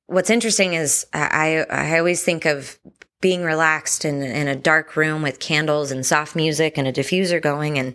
what's 0.09 0.31
interesting 0.31 0.75
is 0.75 1.07
I, 1.12 1.67
I 1.71 1.99
always 1.99 2.23
think 2.23 2.47
of 2.47 2.78
being 3.20 3.42
relaxed 3.42 4.04
in, 4.04 4.22
in 4.22 4.46
a 4.46 4.54
dark 4.54 4.96
room 4.96 5.22
with 5.22 5.40
candles 5.40 5.90
and 5.90 6.06
soft 6.06 6.37
music 6.37 6.78
and 6.78 6.87
a 6.87 6.92
diffuser 6.92 7.42
going. 7.42 7.78
And 7.78 7.94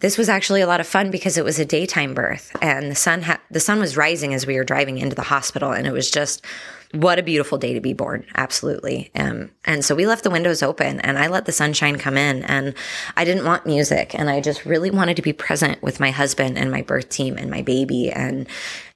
this 0.00 0.18
was 0.18 0.28
actually 0.28 0.60
a 0.60 0.66
lot 0.66 0.80
of 0.80 0.86
fun 0.86 1.10
because 1.10 1.38
it 1.38 1.44
was 1.44 1.58
a 1.58 1.64
daytime 1.64 2.12
birth 2.12 2.54
and 2.60 2.90
the 2.90 2.94
sun 2.94 3.22
ha- 3.22 3.40
the 3.50 3.60
sun 3.60 3.78
was 3.78 3.96
rising 3.96 4.34
as 4.34 4.46
we 4.46 4.56
were 4.56 4.64
driving 4.64 4.98
into 4.98 5.16
the 5.16 5.22
hospital. 5.22 5.72
And 5.72 5.86
it 5.86 5.92
was 5.92 6.10
just, 6.10 6.44
what 6.92 7.18
a 7.18 7.22
beautiful 7.22 7.58
day 7.58 7.74
to 7.74 7.80
be 7.80 7.92
born. 7.92 8.24
Absolutely. 8.34 9.10
Um, 9.14 9.50
and 9.66 9.84
so 9.84 9.94
we 9.94 10.06
left 10.06 10.24
the 10.24 10.30
windows 10.30 10.62
open 10.62 11.00
and 11.00 11.18
I 11.18 11.26
let 11.26 11.44
the 11.44 11.52
sunshine 11.52 11.98
come 11.98 12.16
in 12.16 12.44
and 12.44 12.74
I 13.16 13.26
didn't 13.26 13.44
want 13.44 13.66
music 13.66 14.14
and 14.14 14.30
I 14.30 14.40
just 14.40 14.64
really 14.64 14.90
wanted 14.90 15.16
to 15.16 15.22
be 15.22 15.34
present 15.34 15.82
with 15.82 16.00
my 16.00 16.10
husband 16.10 16.56
and 16.56 16.70
my 16.70 16.80
birth 16.80 17.10
team 17.10 17.36
and 17.36 17.50
my 17.50 17.60
baby 17.60 18.10
and, 18.10 18.48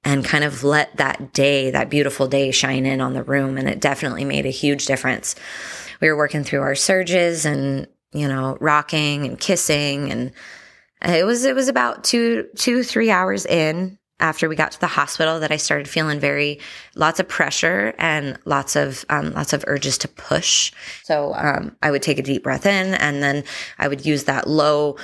and 0.05 0.25
kind 0.25 0.43
of 0.43 0.65
let 0.65 0.97
that 0.97 1.35
day, 1.35 1.71
that 1.71 1.91
beautiful 1.91 2.29
day 2.29 2.51
shine 2.51 2.87
in 2.87 3.03
on 3.03 3.13
the 3.13 3.23
room. 3.23 3.59
And 3.59 3.69
it 3.69 3.81
definitely 3.81 4.25
made 4.25 4.47
a 4.47 4.51
huge 4.51 4.87
difference. 4.87 5.35
We 6.01 6.09
were 6.09 6.17
working 6.17 6.45
through 6.45 6.63
our 6.63 6.75
surges 6.75 7.45
and, 7.45 7.87
you 8.13 8.27
know, 8.27 8.57
rocking 8.59 9.27
and 9.27 9.39
kissing. 9.39 10.11
And 10.11 10.33
it 11.03 11.27
was, 11.27 11.45
it 11.45 11.55
was 11.55 11.69
about 11.69 12.05
two, 12.05 12.49
two, 12.57 12.83
three 12.83 13.11
hours 13.11 13.45
in 13.45 13.99
after 14.23 14.49
we 14.49 14.57
got 14.57 14.73
to 14.73 14.81
the 14.81 14.87
hospital 14.87 15.41
that 15.41 15.52
I 15.52 15.59
started 15.59 15.88
feeling 15.88 16.21
very 16.21 16.61
lots 16.95 17.21
of 17.21 17.29
pressure 17.29 17.93
and 17.99 18.38
lots 18.47 18.76
of 18.76 19.05
um, 19.11 19.33
lots 19.35 19.52
of 19.52 19.64
urges 19.67 19.99
to 19.99 20.09
push. 20.09 20.73
So 21.02 21.35
um, 21.35 21.76
I 21.83 21.91
would 21.91 22.02
take 22.02 22.19
a 22.19 22.23
deep 22.23 22.45
breath 22.45 22.64
in, 22.64 22.95
and 22.95 23.23
then 23.23 23.45
I 23.79 23.88
would 23.88 24.07
use 24.07 24.25
that 24.25 24.47
low 24.47 24.97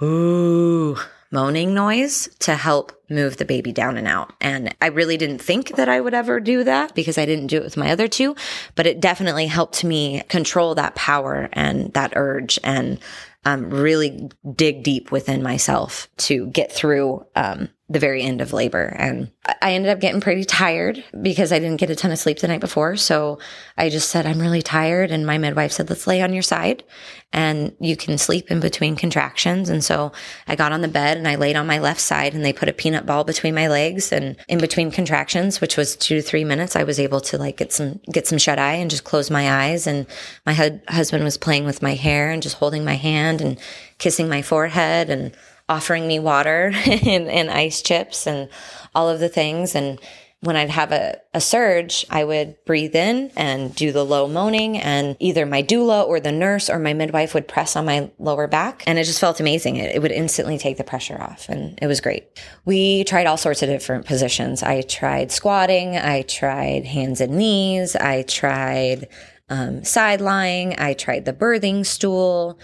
ooh 0.00 0.96
moaning 1.32 1.74
noise 1.74 2.28
to 2.40 2.54
help 2.56 2.92
move 3.08 3.36
the 3.36 3.44
baby 3.44 3.72
down 3.72 3.96
and 3.96 4.08
out. 4.08 4.32
And 4.40 4.74
I 4.80 4.86
really 4.86 5.16
didn't 5.16 5.38
think 5.38 5.76
that 5.76 5.88
I 5.88 6.00
would 6.00 6.14
ever 6.14 6.40
do 6.40 6.64
that 6.64 6.94
because 6.94 7.18
I 7.18 7.26
didn't 7.26 7.48
do 7.48 7.58
it 7.58 7.64
with 7.64 7.76
my 7.76 7.90
other 7.90 8.08
two, 8.08 8.34
but 8.74 8.86
it 8.86 9.00
definitely 9.00 9.46
helped 9.46 9.84
me 9.84 10.22
control 10.28 10.74
that 10.74 10.94
power 10.96 11.48
and 11.52 11.92
that 11.92 12.14
urge 12.16 12.58
and 12.64 12.98
um, 13.44 13.70
really 13.70 14.30
dig 14.54 14.82
deep 14.82 15.10
within 15.10 15.42
myself 15.42 16.08
to 16.18 16.46
get 16.48 16.72
through 16.72 17.24
um, 17.36 17.68
the 17.90 17.98
very 17.98 18.22
end 18.22 18.40
of 18.40 18.52
labor. 18.52 18.94
And 18.96 19.32
I 19.60 19.72
ended 19.72 19.90
up 19.90 19.98
getting 19.98 20.20
pretty 20.20 20.44
tired 20.44 21.02
because 21.20 21.52
I 21.52 21.58
didn't 21.58 21.80
get 21.80 21.90
a 21.90 21.96
ton 21.96 22.12
of 22.12 22.20
sleep 22.20 22.38
the 22.38 22.46
night 22.46 22.60
before. 22.60 22.94
So 22.94 23.40
I 23.76 23.88
just 23.88 24.10
said, 24.10 24.26
I'm 24.26 24.38
really 24.38 24.62
tired. 24.62 25.10
And 25.10 25.26
my 25.26 25.38
midwife 25.38 25.72
said, 25.72 25.90
let's 25.90 26.06
lay 26.06 26.22
on 26.22 26.32
your 26.32 26.44
side 26.44 26.84
and 27.32 27.74
you 27.80 27.96
can 27.96 28.16
sleep 28.16 28.48
in 28.48 28.60
between 28.60 28.94
contractions. 28.94 29.68
And 29.68 29.82
so 29.82 30.12
I 30.46 30.54
got 30.54 30.70
on 30.70 30.82
the 30.82 30.88
bed 30.88 31.16
and 31.16 31.26
I 31.26 31.34
laid 31.34 31.56
on 31.56 31.66
my 31.66 31.80
left 31.80 32.00
side 32.00 32.32
and 32.32 32.44
they 32.44 32.52
put 32.52 32.68
a 32.68 32.72
peanut 32.72 33.06
ball 33.06 33.24
between 33.24 33.56
my 33.56 33.66
legs 33.66 34.12
and 34.12 34.36
in 34.46 34.60
between 34.60 34.92
contractions, 34.92 35.60
which 35.60 35.76
was 35.76 35.96
two 35.96 36.14
to 36.14 36.22
three 36.22 36.44
minutes, 36.44 36.76
I 36.76 36.84
was 36.84 37.00
able 37.00 37.20
to 37.22 37.38
like 37.38 37.56
get 37.56 37.72
some, 37.72 37.98
get 38.12 38.28
some 38.28 38.38
shut 38.38 38.60
eye 38.60 38.74
and 38.74 38.88
just 38.88 39.02
close 39.02 39.30
my 39.30 39.64
eyes. 39.64 39.88
And 39.88 40.06
my 40.46 40.54
husband 40.88 41.24
was 41.24 41.36
playing 41.36 41.64
with 41.64 41.82
my 41.82 41.94
hair 41.94 42.30
and 42.30 42.40
just 42.40 42.56
holding 42.56 42.84
my 42.84 42.94
hand 42.94 43.40
and 43.40 43.58
kissing 43.98 44.28
my 44.28 44.42
forehead 44.42 45.10
and 45.10 45.32
offering 45.70 46.06
me 46.08 46.18
water 46.18 46.72
and, 46.86 47.28
and, 47.28 47.50
ice 47.50 47.80
chips 47.80 48.26
and 48.26 48.48
all 48.94 49.08
of 49.08 49.20
the 49.20 49.28
things. 49.28 49.74
And 49.74 50.00
when 50.40 50.56
I'd 50.56 50.70
have 50.70 50.90
a, 50.90 51.20
a 51.32 51.40
surge, 51.40 52.04
I 52.10 52.24
would 52.24 52.56
breathe 52.64 52.96
in 52.96 53.30
and 53.36 53.74
do 53.74 53.92
the 53.92 54.04
low 54.04 54.26
moaning 54.26 54.78
and 54.78 55.16
either 55.20 55.46
my 55.46 55.62
doula 55.62 56.06
or 56.08 56.18
the 56.18 56.32
nurse 56.32 56.68
or 56.68 56.78
my 56.78 56.92
midwife 56.92 57.34
would 57.34 57.46
press 57.46 57.76
on 57.76 57.84
my 57.84 58.10
lower 58.18 58.48
back. 58.48 58.82
And 58.86 58.98
it 58.98 59.04
just 59.04 59.20
felt 59.20 59.38
amazing. 59.38 59.76
It, 59.76 59.94
it 59.94 60.02
would 60.02 60.12
instantly 60.12 60.58
take 60.58 60.76
the 60.76 60.84
pressure 60.84 61.20
off 61.20 61.48
and 61.48 61.78
it 61.80 61.86
was 61.86 62.00
great. 62.00 62.42
We 62.64 63.04
tried 63.04 63.26
all 63.26 63.36
sorts 63.36 63.62
of 63.62 63.68
different 63.68 64.06
positions. 64.06 64.62
I 64.62 64.80
tried 64.80 65.30
squatting. 65.30 65.96
I 65.96 66.22
tried 66.22 66.84
hands 66.84 67.20
and 67.20 67.36
knees. 67.36 67.94
I 67.94 68.22
tried 68.22 69.08
um, 69.50 69.84
side 69.84 70.20
lying. 70.20 70.74
I 70.78 70.94
tried 70.94 71.26
the 71.26 71.32
birthing 71.32 71.86
stool 71.86 72.58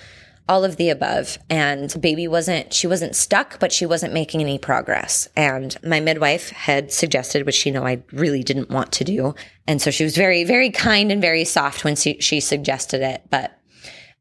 all 0.49 0.65
of 0.65 0.77
the 0.77 0.91
above. 0.91 1.39
And 1.51 1.95
baby 2.01 2.29
wasn't, 2.29 2.73
she 2.73 2.87
wasn't 2.87 3.17
stuck, 3.17 3.59
but 3.59 3.73
she 3.73 3.87
wasn't 3.87 4.15
making 4.15 4.41
any 4.41 4.59
progress. 4.59 5.29
And 5.37 5.77
my 5.83 6.01
midwife 6.01 6.51
had 6.51 6.93
suggested, 6.93 7.47
which 7.47 7.55
she 7.55 7.71
know 7.71 7.85
I 7.85 8.03
really 8.13 8.43
didn't 8.43 8.71
want 8.71 8.93
to 8.93 9.05
do. 9.05 9.35
And 9.67 9.83
so 9.83 9.91
she 9.91 10.05
was 10.05 10.17
very, 10.17 10.45
very 10.45 10.71
kind 10.71 11.11
and 11.11 11.21
very 11.21 11.45
soft 11.45 11.85
when 11.85 11.97
she, 11.97 12.21
she 12.21 12.41
suggested 12.41 13.03
it. 13.03 13.23
But 13.31 13.59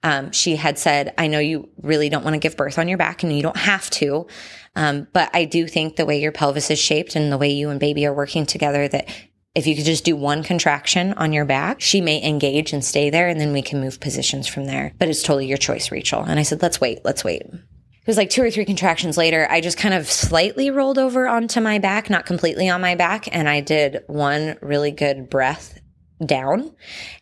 um, 0.04 0.32
she 0.32 0.56
had 0.56 0.78
said, 0.78 1.14
I 1.18 1.28
know 1.28 1.40
you 1.40 1.70
really 1.82 2.10
don't 2.10 2.24
want 2.24 2.36
to 2.36 2.40
give 2.40 2.58
birth 2.58 2.78
on 2.78 2.88
your 2.88 2.98
back 2.98 3.24
and 3.24 3.36
you 3.36 3.44
don't 3.44 3.58
have 3.58 3.90
to. 3.92 4.28
Um, 4.76 5.08
but 5.14 5.30
I 5.34 5.46
do 5.46 5.68
think 5.68 5.96
the 5.96 6.06
way 6.06 6.20
your 6.20 6.32
pelvis 6.32 6.70
is 6.70 6.80
shaped 6.80 7.16
and 7.16 7.32
the 7.32 7.38
way 7.38 7.52
you 7.52 7.70
and 7.70 7.80
baby 7.80 8.06
are 8.06 8.14
working 8.14 8.46
together 8.46 8.88
that 8.88 9.10
if 9.56 9.66
you 9.66 9.76
could 9.76 9.86
just 9.86 10.04
do 10.04 10.16
one 10.16 10.44
contraction 10.44 11.14
on 11.14 11.32
your 11.32 11.46
back, 11.46 11.80
she 11.80 12.02
may 12.02 12.22
engage 12.22 12.74
and 12.74 12.84
stay 12.84 13.10
there 13.10 13.30
and 13.30 13.40
then 13.40 13.54
we 13.54 13.62
can 13.62 13.80
move 13.80 14.02
positions 14.02 14.48
from 14.48 14.66
there. 14.66 14.94
But 15.00 15.08
it's 15.08 15.24
totally 15.24 15.48
your 15.48 15.58
choice, 15.58 15.92
Rachel. 15.92 16.22
And 16.22 16.38
I 16.38 16.44
said, 16.44 16.62
let's 16.62 16.82
wait, 16.82 17.00
let's 17.06 17.24
wait. 17.24 17.42
It 17.42 18.08
was 18.08 18.18
like 18.18 18.30
two 18.30 18.44
or 18.44 18.52
three 18.52 18.66
contractions 18.66 19.18
later, 19.18 19.48
I 19.50 19.62
just 19.62 19.78
kind 19.78 19.96
of 19.96 20.12
slightly 20.12 20.70
rolled 20.70 21.00
over 21.00 21.28
onto 21.28 21.60
my 21.60 21.80
back, 21.80 22.10
not 22.10 22.26
completely 22.28 22.70
on 22.70 22.82
my 22.82 22.94
back. 22.94 23.34
And 23.34 23.50
I 23.50 23.62
did 23.62 24.04
one 24.08 24.58
really 24.62 24.92
good 24.92 25.30
breath 25.30 25.80
down 26.24 26.72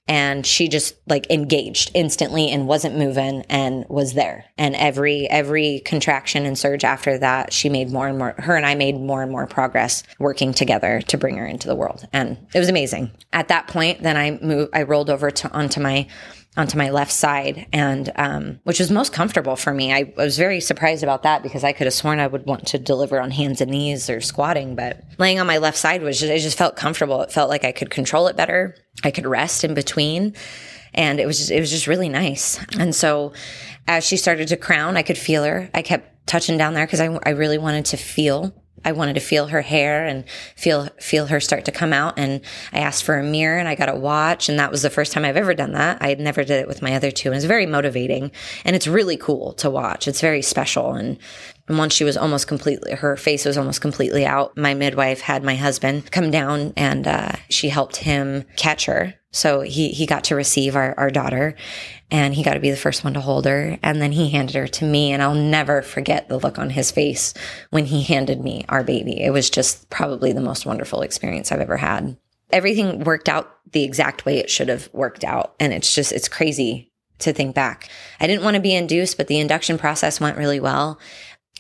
and 0.08 0.46
she 0.46 0.68
just 0.68 0.96
like 1.08 1.30
engaged 1.30 1.92
instantly 1.94 2.50
and 2.50 2.68
wasn't 2.68 2.98
moving 2.98 3.44
and 3.50 3.86
was 3.88 4.14
there. 4.14 4.46
And 4.58 4.76
every 4.76 5.30
every 5.30 5.82
contraction 5.86 6.46
and 6.46 6.58
surge 6.58 6.84
after 6.84 7.18
that 7.20 7.54
she 7.54 7.70
made 7.70 7.92
more 7.92 8.08
and 8.08 8.18
more 8.18 8.36
her 8.38 8.56
and 8.56 8.66
I 8.66 8.76
made 8.76 9.00
more 9.00 9.24
and 9.24 9.32
more 9.32 9.48
progress 9.48 10.04
working 10.20 10.54
together 10.54 11.02
to 11.08 11.18
bring 11.18 11.38
her 11.38 11.46
into 11.46 11.68
the 11.68 11.76
world. 11.76 12.08
And 12.12 12.38
it 12.54 12.60
was 12.60 12.70
amazing. 12.70 13.12
At 13.32 13.48
that 13.48 13.68
point 13.68 14.04
then 14.04 14.18
I 14.18 14.32
moved 14.42 14.72
I 14.74 14.84
rolled 14.84 15.10
over 15.10 15.32
to 15.32 15.52
onto 15.52 15.80
my 15.80 16.08
onto 16.56 16.78
my 16.78 16.92
left 16.92 17.12
side 17.12 17.66
and 17.74 18.12
um, 18.16 18.60
which 18.64 18.80
was 18.80 18.92
most 18.92 19.12
comfortable 19.12 19.56
for 19.56 19.74
me. 19.74 19.92
I, 19.92 20.14
I 20.18 20.24
was 20.24 20.38
very 20.38 20.60
surprised 20.60 21.02
about 21.02 21.24
that 21.24 21.42
because 21.42 21.64
i 21.64 21.74
could 21.74 21.88
have 21.88 21.94
sworn 21.94 22.20
i 22.20 22.28
would 22.28 22.46
want 22.46 22.68
to 22.68 22.78
deliver 22.78 23.20
on 23.20 23.32
hands 23.32 23.60
and 23.60 23.72
knees 23.72 24.08
or 24.08 24.22
squatting 24.22 24.76
but 24.76 25.04
laying 25.18 25.40
on 25.40 25.48
my 25.48 25.58
left 25.58 25.78
side 25.78 26.04
was 26.04 26.20
just, 26.20 26.32
it 26.32 26.40
just 26.40 26.58
felt 26.58 26.76
comfortable. 26.76 27.22
It 27.22 27.32
felt 27.32 27.50
like 27.50 27.66
i 27.66 27.72
could 27.72 27.90
control 27.90 28.28
it 28.28 28.36
better 28.36 28.76
i 29.04 29.12
could 29.12 29.26
rest 29.26 29.64
in 29.64 29.74
between. 29.74 30.34
And 30.96 31.20
it 31.20 31.26
was 31.26 31.40
just, 31.40 31.50
it 31.50 31.60
was 31.60 31.72
just 31.72 31.88
really 31.88 32.10
nice. 32.10 32.60
And 32.78 32.94
so 32.94 33.34
as 33.88 34.04
she 34.04 34.16
started 34.18 34.48
to 34.50 34.58
crown 34.58 34.98
i 34.98 35.04
could 35.04 35.18
feel 35.18 35.44
her. 35.44 35.70
I 35.74 35.82
kept 35.82 36.28
touching 36.28 36.58
down 36.58 36.74
there 36.74 36.86
because 36.86 37.02
I, 37.02 37.20
I 37.24 37.32
really 37.32 37.58
wanted 37.58 37.86
to 37.86 37.98
feel 37.98 38.54
I 38.86 38.92
wanted 38.92 39.14
to 39.14 39.20
feel 39.20 39.48
her 39.48 39.62
hair 39.62 40.06
and 40.06 40.26
feel 40.56 40.90
feel 41.00 41.28
her 41.28 41.40
start 41.40 41.66
to 41.66 41.72
come 41.72 41.94
out. 41.94 42.18
And 42.18 42.42
I 42.72 42.80
asked 42.80 43.04
for 43.04 43.18
a 43.18 43.24
mirror 43.24 43.58
and 43.58 43.68
I 43.68 43.76
got 43.76 43.90
a 43.90 43.96
watch, 43.96 44.50
and 44.50 44.60
that 44.60 44.72
was 44.72 44.82
the 44.82 44.90
first 44.90 45.12
time 45.12 45.26
I've 45.26 45.38
ever 45.38 45.54
done 45.54 45.74
that. 45.74 46.02
I 46.02 46.10
had 46.10 46.20
never 46.20 46.44
did 46.44 46.60
it 46.60 46.68
with 46.68 46.82
my 46.82 46.96
other 46.96 47.12
two, 47.12 47.30
and 47.30 47.36
it's 47.36 47.46
very 47.46 47.66
motivating 47.66 48.32
and 48.66 48.76
it's 48.76 48.88
really 48.88 49.18
cool 49.18 49.54
to 49.54 49.70
watch. 49.70 50.08
It's 50.08 50.22
very 50.22 50.42
special. 50.42 50.94
And, 50.94 51.18
and 51.68 51.78
once 51.78 51.94
she 51.94 52.04
was 52.04 52.18
almost 52.18 52.48
completely, 52.48 52.94
her 52.94 53.16
face 53.16 53.46
was 53.46 53.58
almost 53.58 53.82
completely 53.82 54.26
out. 54.26 54.58
My 54.58 54.74
midwife 54.74 55.22
had 55.22 55.44
my 55.44 55.56
husband 55.56 56.12
come 56.12 56.32
down 56.32 56.74
and 56.76 57.08
uh, 57.08 57.32
she 57.50 57.70
helped 57.70 57.98
him 57.98 58.44
catch 58.56 58.86
her 58.86 59.14
so 59.34 59.62
he, 59.62 59.90
he 59.90 60.06
got 60.06 60.26
to 60.26 60.36
receive 60.36 60.76
our, 60.76 60.94
our 60.98 61.10
daughter 61.10 61.56
and 62.14 62.36
he 62.36 62.44
got 62.44 62.54
to 62.54 62.60
be 62.60 62.70
the 62.70 62.78
first 62.78 63.04
one 63.04 63.16
to 63.16 63.20
hold 63.22 63.46
her. 63.46 63.80
And 63.82 64.00
then 64.00 64.12
he 64.12 64.30
handed 64.30 64.56
her 64.56 64.68
to 64.68 64.86
me. 64.86 65.12
And 65.12 65.22
I'll 65.22 65.34
never 65.34 65.82
forget 65.82 66.30
the 66.30 66.38
look 66.38 66.60
on 66.60 66.70
his 66.70 66.92
face 66.92 67.34
when 67.72 67.86
he 67.86 68.04
handed 68.04 68.40
me 68.40 68.66
our 68.70 68.84
baby. 68.84 69.20
It 69.20 69.32
was 69.32 69.50
just 69.50 69.90
probably 69.90 70.32
the 70.32 70.40
most 70.40 70.64
wonderful 70.64 71.02
experience 71.02 71.52
I've 71.52 71.60
ever 71.60 71.76
had. 71.76 72.16
Everything 72.52 73.04
worked 73.04 73.28
out 73.28 73.58
the 73.72 73.84
exact 73.84 74.28
way 74.28 74.38
it 74.38 74.52
should 74.52 74.70
have 74.70 74.90
worked 74.94 75.24
out. 75.24 75.56
And 75.60 75.74
it's 75.74 75.96
just, 75.96 76.12
it's 76.12 76.30
crazy 76.30 76.92
to 77.18 77.34
think 77.34 77.56
back. 77.56 77.90
I 78.20 78.28
didn't 78.28 78.44
want 78.44 78.58
to 78.58 78.62
be 78.62 78.76
induced, 78.76 79.18
but 79.18 79.26
the 79.26 79.40
induction 79.40 79.80
process 79.80 80.22
went 80.22 80.38
really 80.38 80.60
well. 80.60 81.00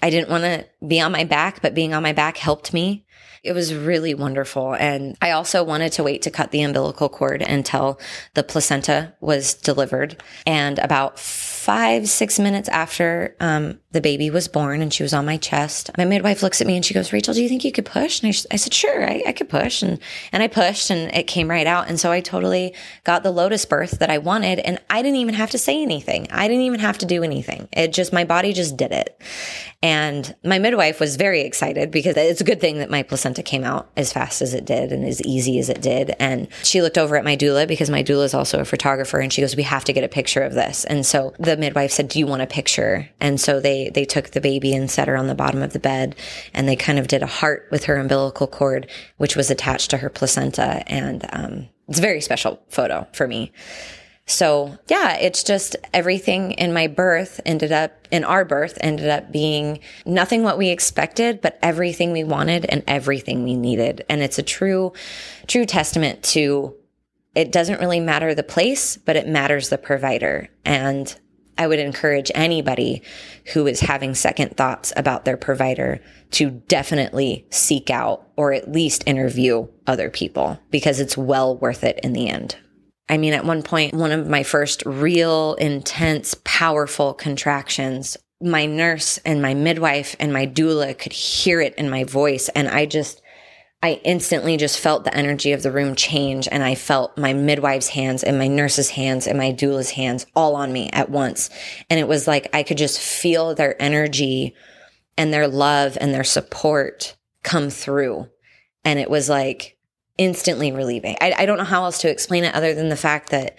I 0.03 0.11
didn't 0.11 0.29
want 0.29 0.43
to 0.43 0.67
be 0.85 1.01
on 1.01 1.11
my 1.11 1.23
back, 1.23 1.63
but 1.63 1.73
being 1.73 1.95
on 1.95 2.03
my 2.03 2.13
back 2.13 2.37
helped 2.37 2.73
me. 2.73 3.02
It 3.43 3.51
was 3.51 3.75
really 3.75 4.13
wonderful. 4.13 4.73
And 4.73 5.17
I 5.21 5.31
also 5.31 5.63
wanted 5.63 5.91
to 5.93 6.03
wait 6.03 6.21
to 6.21 6.31
cut 6.31 6.51
the 6.51 6.61
umbilical 6.61 7.09
cord 7.09 7.41
until 7.41 7.99
the 8.35 8.43
placenta 8.43 9.13
was 9.19 9.53
delivered. 9.53 10.23
And 10.47 10.79
about 10.79 11.19
five, 11.19 12.07
six 12.07 12.39
minutes 12.39 12.69
after 12.69 13.35
um, 13.41 13.79
the 13.93 14.01
baby 14.01 14.29
was 14.29 14.47
born 14.47 14.81
and 14.81 14.93
she 14.93 15.03
was 15.03 15.13
on 15.13 15.25
my 15.25 15.37
chest, 15.37 15.89
my 15.97 16.05
midwife 16.05 16.43
looks 16.43 16.61
at 16.61 16.67
me 16.67 16.75
and 16.75 16.85
she 16.85 16.93
goes, 16.93 17.13
Rachel, 17.13 17.33
do 17.33 17.41
you 17.41 17.47
think 17.47 17.63
you 17.63 17.71
could 17.71 17.85
push? 17.85 18.21
And 18.21 18.27
I, 18.27 18.53
I 18.53 18.57
said, 18.57 18.73
sure, 18.73 19.07
I, 19.07 19.23
I, 19.27 19.31
could 19.31 19.49
push. 19.49 19.81
And, 19.81 19.99
and 20.31 20.43
I 20.43 20.47
pushed 20.47 20.89
and 20.89 21.13
it 21.15 21.27
came 21.27 21.49
right 21.49 21.67
out. 21.67 21.87
And 21.87 21.99
so 21.99 22.11
I 22.11 22.19
totally 22.19 22.73
got 23.03 23.23
the 23.23 23.31
lotus 23.31 23.65
birth 23.65 23.99
that 23.99 24.09
I 24.09 24.17
wanted. 24.17 24.59
And 24.59 24.79
I 24.89 25.01
didn't 25.01 25.19
even 25.19 25.35
have 25.35 25.51
to 25.51 25.57
say 25.57 25.81
anything. 25.81 26.27
I 26.31 26.47
didn't 26.47 26.63
even 26.63 26.79
have 26.79 26.97
to 26.99 27.05
do 27.05 27.23
anything. 27.23 27.67
It 27.71 27.93
just, 27.93 28.11
my 28.11 28.25
body 28.25 28.53
just 28.53 28.77
did 28.77 28.91
it. 28.91 29.19
And 29.81 30.33
my 30.45 30.59
midwife 30.59 30.99
was 30.99 31.17
very 31.17 31.41
excited 31.41 31.91
because 31.91 32.15
it's 32.15 32.39
a 32.39 32.45
good 32.45 32.61
thing 32.61 32.77
that 32.77 32.89
my 32.89 33.03
placenta 33.03 33.43
came 33.43 33.65
out 33.65 33.89
as 33.97 34.13
fast 34.13 34.41
as 34.41 34.53
it 34.53 34.65
did 34.65 34.93
and 34.93 35.05
as 35.05 35.21
easy 35.23 35.59
as 35.59 35.69
it 35.69 35.81
did. 35.81 36.15
And 36.19 36.47
she 36.63 36.81
looked 36.81 36.97
over 36.97 37.17
at 37.17 37.25
my 37.25 37.35
doula 37.35 37.67
because 37.67 37.89
my 37.89 38.01
doula 38.01 38.23
is 38.23 38.33
also 38.33 38.61
a 38.61 38.65
photographer 38.65 39.19
and 39.19 39.31
she 39.31 39.41
goes, 39.41 39.57
we 39.57 39.63
have 39.63 39.83
to 39.83 39.93
get 39.93 40.03
a 40.03 40.07
picture 40.07 40.41
of 40.41 40.53
this. 40.53 40.85
And 40.85 41.05
so 41.05 41.33
the 41.37 41.57
midwife 41.57 41.91
said, 41.91 42.07
"Do 42.07 42.19
you 42.19 42.27
want 42.27 42.41
a 42.41 42.47
picture?" 42.47 43.09
And 43.19 43.39
so 43.39 43.59
they 43.89 44.05
took 44.05 44.31
the 44.31 44.41
baby 44.41 44.73
and 44.73 44.89
set 44.89 45.07
her 45.07 45.17
on 45.17 45.27
the 45.27 45.35
bottom 45.35 45.61
of 45.61 45.73
the 45.73 45.79
bed, 45.79 46.15
and 46.53 46.67
they 46.67 46.75
kind 46.75 46.99
of 46.99 47.07
did 47.07 47.23
a 47.23 47.27
heart 47.27 47.67
with 47.71 47.85
her 47.85 47.97
umbilical 47.97 48.47
cord, 48.47 48.89
which 49.17 49.35
was 49.35 49.49
attached 49.49 49.89
to 49.91 49.97
her 49.97 50.09
placenta, 50.09 50.83
and 50.87 51.25
um, 51.31 51.67
it's 51.87 51.99
a 51.99 52.01
very 52.01 52.21
special 52.21 52.61
photo 52.69 53.07
for 53.13 53.27
me. 53.27 53.51
So, 54.25 54.77
yeah, 54.87 55.17
it's 55.17 55.43
just 55.43 55.75
everything 55.93 56.53
in 56.53 56.71
my 56.71 56.87
birth 56.87 57.41
ended 57.45 57.73
up, 57.73 58.07
in 58.09 58.23
our 58.23 58.45
birth, 58.45 58.77
ended 58.79 59.09
up 59.09 59.33
being 59.33 59.79
nothing 60.05 60.43
what 60.43 60.57
we 60.57 60.69
expected, 60.69 61.41
but 61.41 61.59
everything 61.61 62.13
we 62.13 62.23
wanted 62.23 62.65
and 62.65 62.83
everything 62.87 63.43
we 63.43 63.55
needed. 63.55 64.05
And 64.07 64.21
it's 64.21 64.39
a 64.39 64.43
true, 64.43 64.93
true 65.47 65.65
testament 65.65 66.23
to 66.23 66.73
it 67.35 67.51
doesn't 67.51 67.79
really 67.79 67.99
matter 67.99 68.35
the 68.35 68.43
place, 68.43 68.95
but 68.95 69.15
it 69.15 69.27
matters 69.27 69.69
the 69.69 69.77
provider. 69.77 70.49
And 70.63 71.13
I 71.57 71.67
would 71.67 71.79
encourage 71.79 72.31
anybody 72.33 73.01
who 73.53 73.67
is 73.67 73.81
having 73.81 74.15
second 74.15 74.57
thoughts 74.57 74.91
about 74.95 75.25
their 75.25 75.37
provider 75.37 76.01
to 76.31 76.49
definitely 76.49 77.45
seek 77.49 77.89
out 77.89 78.27
or 78.35 78.53
at 78.53 78.71
least 78.71 79.03
interview 79.05 79.67
other 79.85 80.09
people 80.09 80.59
because 80.71 80.99
it's 80.99 81.17
well 81.17 81.57
worth 81.57 81.83
it 81.83 81.99
in 82.03 82.13
the 82.13 82.29
end. 82.29 82.55
I 83.09 83.17
mean, 83.17 83.33
at 83.33 83.45
one 83.45 83.63
point, 83.63 83.93
one 83.93 84.11
of 84.11 84.27
my 84.27 84.43
first 84.43 84.83
real 84.85 85.55
intense, 85.55 86.35
powerful 86.43 87.13
contractions, 87.13 88.17
my 88.41 88.65
nurse 88.65 89.19
and 89.19 89.41
my 89.41 89.53
midwife 89.53 90.15
and 90.19 90.33
my 90.33 90.47
doula 90.47 90.97
could 90.97 91.13
hear 91.13 91.61
it 91.61 91.75
in 91.75 91.89
my 91.89 92.03
voice. 92.03 92.49
And 92.49 92.67
I 92.67 92.85
just, 92.85 93.21
I 93.83 93.99
instantly 94.05 94.55
just 94.57 94.79
felt 94.79 95.03
the 95.03 95.15
energy 95.15 95.51
of 95.51 95.61
the 95.61 95.71
room 95.71 95.93
change. 95.95 96.47
And 96.49 96.63
I 96.63 96.73
felt 96.73 97.17
my 97.17 97.33
midwife's 97.33 97.89
hands 97.89 98.23
and 98.23 98.39
my 98.39 98.47
nurse's 98.47 98.89
hands 98.89 99.27
and 99.27 99.37
my 99.37 99.51
doula's 99.51 99.91
hands 99.91 100.25
all 100.35 100.55
on 100.55 100.71
me 100.71 100.89
at 100.91 101.09
once. 101.09 101.49
And 101.89 101.99
it 101.99 102.07
was 102.07 102.25
like 102.25 102.49
I 102.53 102.63
could 102.63 102.77
just 102.77 102.99
feel 102.99 103.53
their 103.53 103.79
energy 103.81 104.55
and 105.17 105.33
their 105.33 105.49
love 105.49 105.97
and 105.99 106.13
their 106.13 106.23
support 106.23 107.15
come 107.43 107.69
through. 107.69 108.29
And 108.85 108.99
it 108.99 109.09
was 109.09 109.29
like, 109.29 109.77
instantly 110.17 110.71
relieving. 110.71 111.17
I, 111.21 111.33
I 111.39 111.45
don't 111.45 111.57
know 111.57 111.63
how 111.63 111.85
else 111.85 111.99
to 112.01 112.09
explain 112.09 112.43
it 112.43 112.53
other 112.53 112.73
than 112.73 112.89
the 112.89 112.95
fact 112.95 113.29
that 113.29 113.57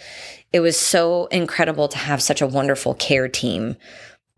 it 0.53 0.61
was 0.61 0.79
so 0.79 1.27
incredible 1.27 1.89
to 1.89 1.99
have 1.99 2.23
such 2.23 2.41
a 2.41 2.47
wonderful 2.47 2.95
care 2.95 3.29
team 3.29 3.77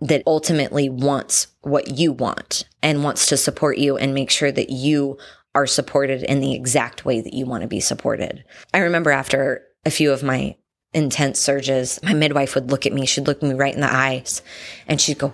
that 0.01 0.23
ultimately 0.27 0.89
wants 0.89 1.49
what 1.63 1.99
you 1.99 2.13
want 2.13 2.65
and 2.83 3.05
wants 3.05 3.27
to 3.27 3.37
support 3.37 3.79
you 3.79 3.97
and 3.97 4.15
make 4.15 4.31
sure 4.31 4.53
that 4.53 4.71
you 4.71 5.19
are 5.57 5.67
supported 5.67 6.23
in 6.23 6.41
the 6.41 6.55
exact 6.55 7.07
way 7.07 7.23
that 7.23 7.33
you 7.33 7.47
want 7.47 7.63
to 7.63 7.67
be 7.67 7.81
supported. 7.81 8.45
I 8.75 8.81
remember 8.81 9.11
after 9.11 9.63
a 9.87 9.91
few 9.91 10.13
of 10.13 10.23
my 10.23 10.55
intense 10.93 11.41
surges, 11.41 11.99
my 12.03 12.13
midwife 12.13 12.55
would 12.55 12.71
look 12.71 12.85
at 12.85 12.93
me, 12.93 13.07
she'd 13.07 13.27
look 13.27 13.43
me 13.43 13.55
right 13.55 13.75
in 13.75 13.81
the 13.81 13.93
eyes, 13.93 14.43
and 14.87 15.01
she'd 15.01 15.19
go, 15.19 15.33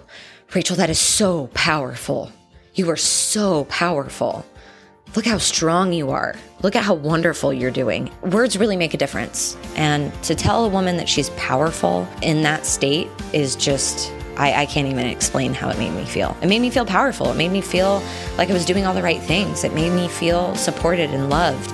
Rachel, 0.55 0.76
that 0.76 0.91
is 0.91 1.00
so 1.00 1.49
powerful. 1.55 2.31
You 2.75 2.88
are 2.91 2.97
so 2.97 3.64
powerful. 3.64 4.47
Look 5.17 5.26
how 5.26 5.38
strong 5.38 5.93
you 5.93 6.11
are. 6.11 6.37
Look 6.62 6.76
at 6.76 6.85
how 6.85 6.95
wonderful 6.95 7.52
you're 7.52 7.73
doing. 7.73 8.09
Words 8.23 8.57
really 8.57 8.76
make 8.76 8.95
a 8.95 8.99
difference. 8.99 9.57
And 9.75 10.12
to 10.23 10.37
tell 10.37 10.64
a 10.64 10.69
woman 10.69 10.97
that 10.99 11.09
she's 11.09 11.31
powerful 11.31 12.07
in 12.23 12.43
that 12.43 12.64
state 12.64 13.09
is 13.33 13.57
just, 13.57 14.12
I, 14.37 14.62
I, 14.62 14.67
can't 14.67 14.89
even 14.89 15.07
explain 15.07 15.53
how 15.53 15.69
it 15.69 15.79
made 15.79 15.93
me 15.93 16.05
feel. 16.05 16.37
It 16.41 16.47
made 16.47 16.61
me 16.61 16.71
feel 16.71 16.87
powerful. 16.87 17.31
It 17.31 17.37
made 17.37 17.53
me 17.53 17.61
feel 17.61 18.03
like 18.39 18.51
I 18.51 18.53
was 18.53 18.65
doing 18.65 18.87
all 18.87 18.95
the 18.95 19.03
right 19.03 19.21
things. 19.21 19.65
It 19.65 19.75
made 19.75 19.93
me 19.93 20.09
feel 20.09 20.55
supported 20.55 21.11
and 21.11 21.29
loved. 21.29 21.71